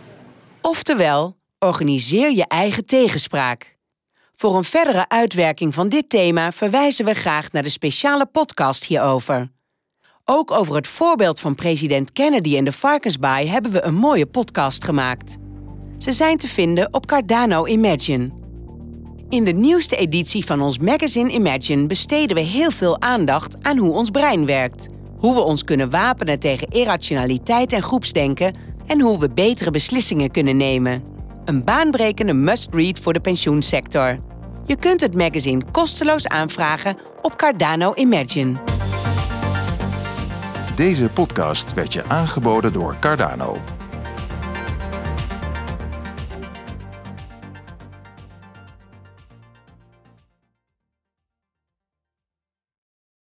Oftewel, 0.61 1.37
Organiseer 1.65 2.33
je 2.33 2.47
eigen 2.47 2.85
tegenspraak. 2.85 3.77
Voor 4.33 4.57
een 4.57 4.65
verdere 4.65 5.09
uitwerking 5.09 5.75
van 5.75 5.89
dit 5.89 6.09
thema 6.09 6.53
verwijzen 6.53 7.05
we 7.05 7.15
graag 7.15 7.53
naar 7.53 7.63
de 7.63 7.69
speciale 7.69 8.27
podcast 8.27 8.85
hierover. 8.85 9.49
Ook 10.25 10.51
over 10.51 10.75
het 10.75 10.87
voorbeeld 10.87 11.41
van 11.41 11.55
president 11.55 12.13
Kennedy 12.13 12.57
en 12.57 12.65
de 12.65 12.73
varkensbaai 12.73 13.49
hebben 13.49 13.73
we 13.73 13.83
een 13.83 13.95
mooie 13.95 14.27
podcast 14.27 14.85
gemaakt. 14.85 15.37
Ze 15.99 16.13
zijn 16.13 16.37
te 16.37 16.49
vinden 16.49 16.95
op 16.95 17.07
Cardano 17.07 17.67
Imagine. 17.67 18.31
In 19.29 19.45
de 19.45 19.53
nieuwste 19.53 19.97
editie 19.97 20.45
van 20.45 20.61
ons 20.61 20.79
magazine 20.79 21.31
Imagine 21.31 21.87
besteden 21.87 22.37
we 22.37 22.43
heel 22.43 22.71
veel 22.71 23.01
aandacht 23.01 23.57
aan 23.65 23.79
hoe 23.79 23.93
ons 23.93 24.11
brein 24.11 24.47
werkt, 24.47 24.89
hoe 25.19 25.35
we 25.35 25.41
ons 25.41 25.65
kunnen 25.65 25.91
wapenen 25.91 26.39
tegen 26.39 26.69
irrationaliteit 26.69 27.73
en 27.73 27.83
groepsdenken 27.83 28.55
en 28.87 29.01
hoe 29.01 29.19
we 29.19 29.31
betere 29.31 29.71
beslissingen 29.71 30.31
kunnen 30.31 30.57
nemen. 30.57 31.12
Een 31.45 31.65
baanbrekende 31.65 32.33
must-read 32.33 32.99
voor 32.99 33.13
de 33.13 33.21
pensioensector. 33.21 34.19
Je 34.67 34.77
kunt 34.77 35.01
het 35.01 35.15
magazine 35.15 35.65
kosteloos 35.71 36.27
aanvragen 36.27 36.97
op 37.23 37.37
Cardano 37.37 37.95
Imagine. 37.95 38.55
Deze 40.75 41.09
podcast 41.09 41.75
werd 41.75 41.93
je 41.93 42.05
aangeboden 42.09 42.73
door 42.73 42.97
Cardano. 43.01 43.61